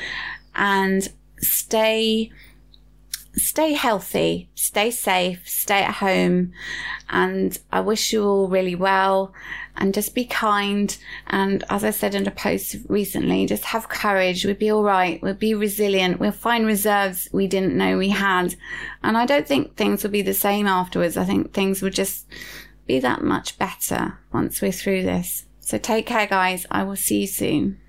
and 0.55 1.09
stay 1.38 2.31
stay 3.36 3.72
healthy, 3.72 4.50
stay 4.54 4.90
safe, 4.90 5.48
stay 5.48 5.82
at 5.82 5.94
home, 5.94 6.52
and 7.08 7.58
I 7.70 7.80
wish 7.80 8.12
you 8.12 8.24
all 8.24 8.48
really 8.48 8.74
well. 8.74 9.32
And 9.74 9.94
just 9.94 10.14
be 10.14 10.26
kind. 10.26 10.94
And 11.28 11.64
as 11.70 11.82
I 11.82 11.90
said 11.90 12.14
in 12.14 12.26
a 12.26 12.30
post 12.30 12.76
recently, 12.88 13.46
just 13.46 13.64
have 13.64 13.88
courage. 13.88 14.44
We'll 14.44 14.54
be 14.54 14.70
all 14.70 14.82
right. 14.82 15.20
We'll 15.22 15.32
be 15.32 15.54
resilient. 15.54 16.20
We'll 16.20 16.30
find 16.30 16.66
reserves 16.66 17.26
we 17.32 17.46
didn't 17.46 17.78
know 17.78 17.96
we 17.96 18.10
had. 18.10 18.54
And 19.02 19.16
I 19.16 19.24
don't 19.24 19.48
think 19.48 19.76
things 19.76 20.02
will 20.02 20.10
be 20.10 20.20
the 20.20 20.34
same 20.34 20.66
afterwards. 20.66 21.16
I 21.16 21.24
think 21.24 21.54
things 21.54 21.80
will 21.80 21.90
just 21.90 22.26
be 22.86 22.98
that 22.98 23.22
much 23.22 23.58
better 23.58 24.18
once 24.30 24.60
we're 24.60 24.72
through 24.72 25.04
this. 25.04 25.46
So 25.60 25.78
take 25.78 26.04
care, 26.04 26.26
guys. 26.26 26.66
I 26.70 26.82
will 26.84 26.96
see 26.96 27.22
you 27.22 27.26
soon. 27.26 27.80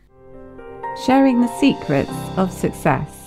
Sharing 1.06 1.41
the 1.41 1.60
secrets 1.60 2.12
of 2.38 2.53
success 2.53 3.23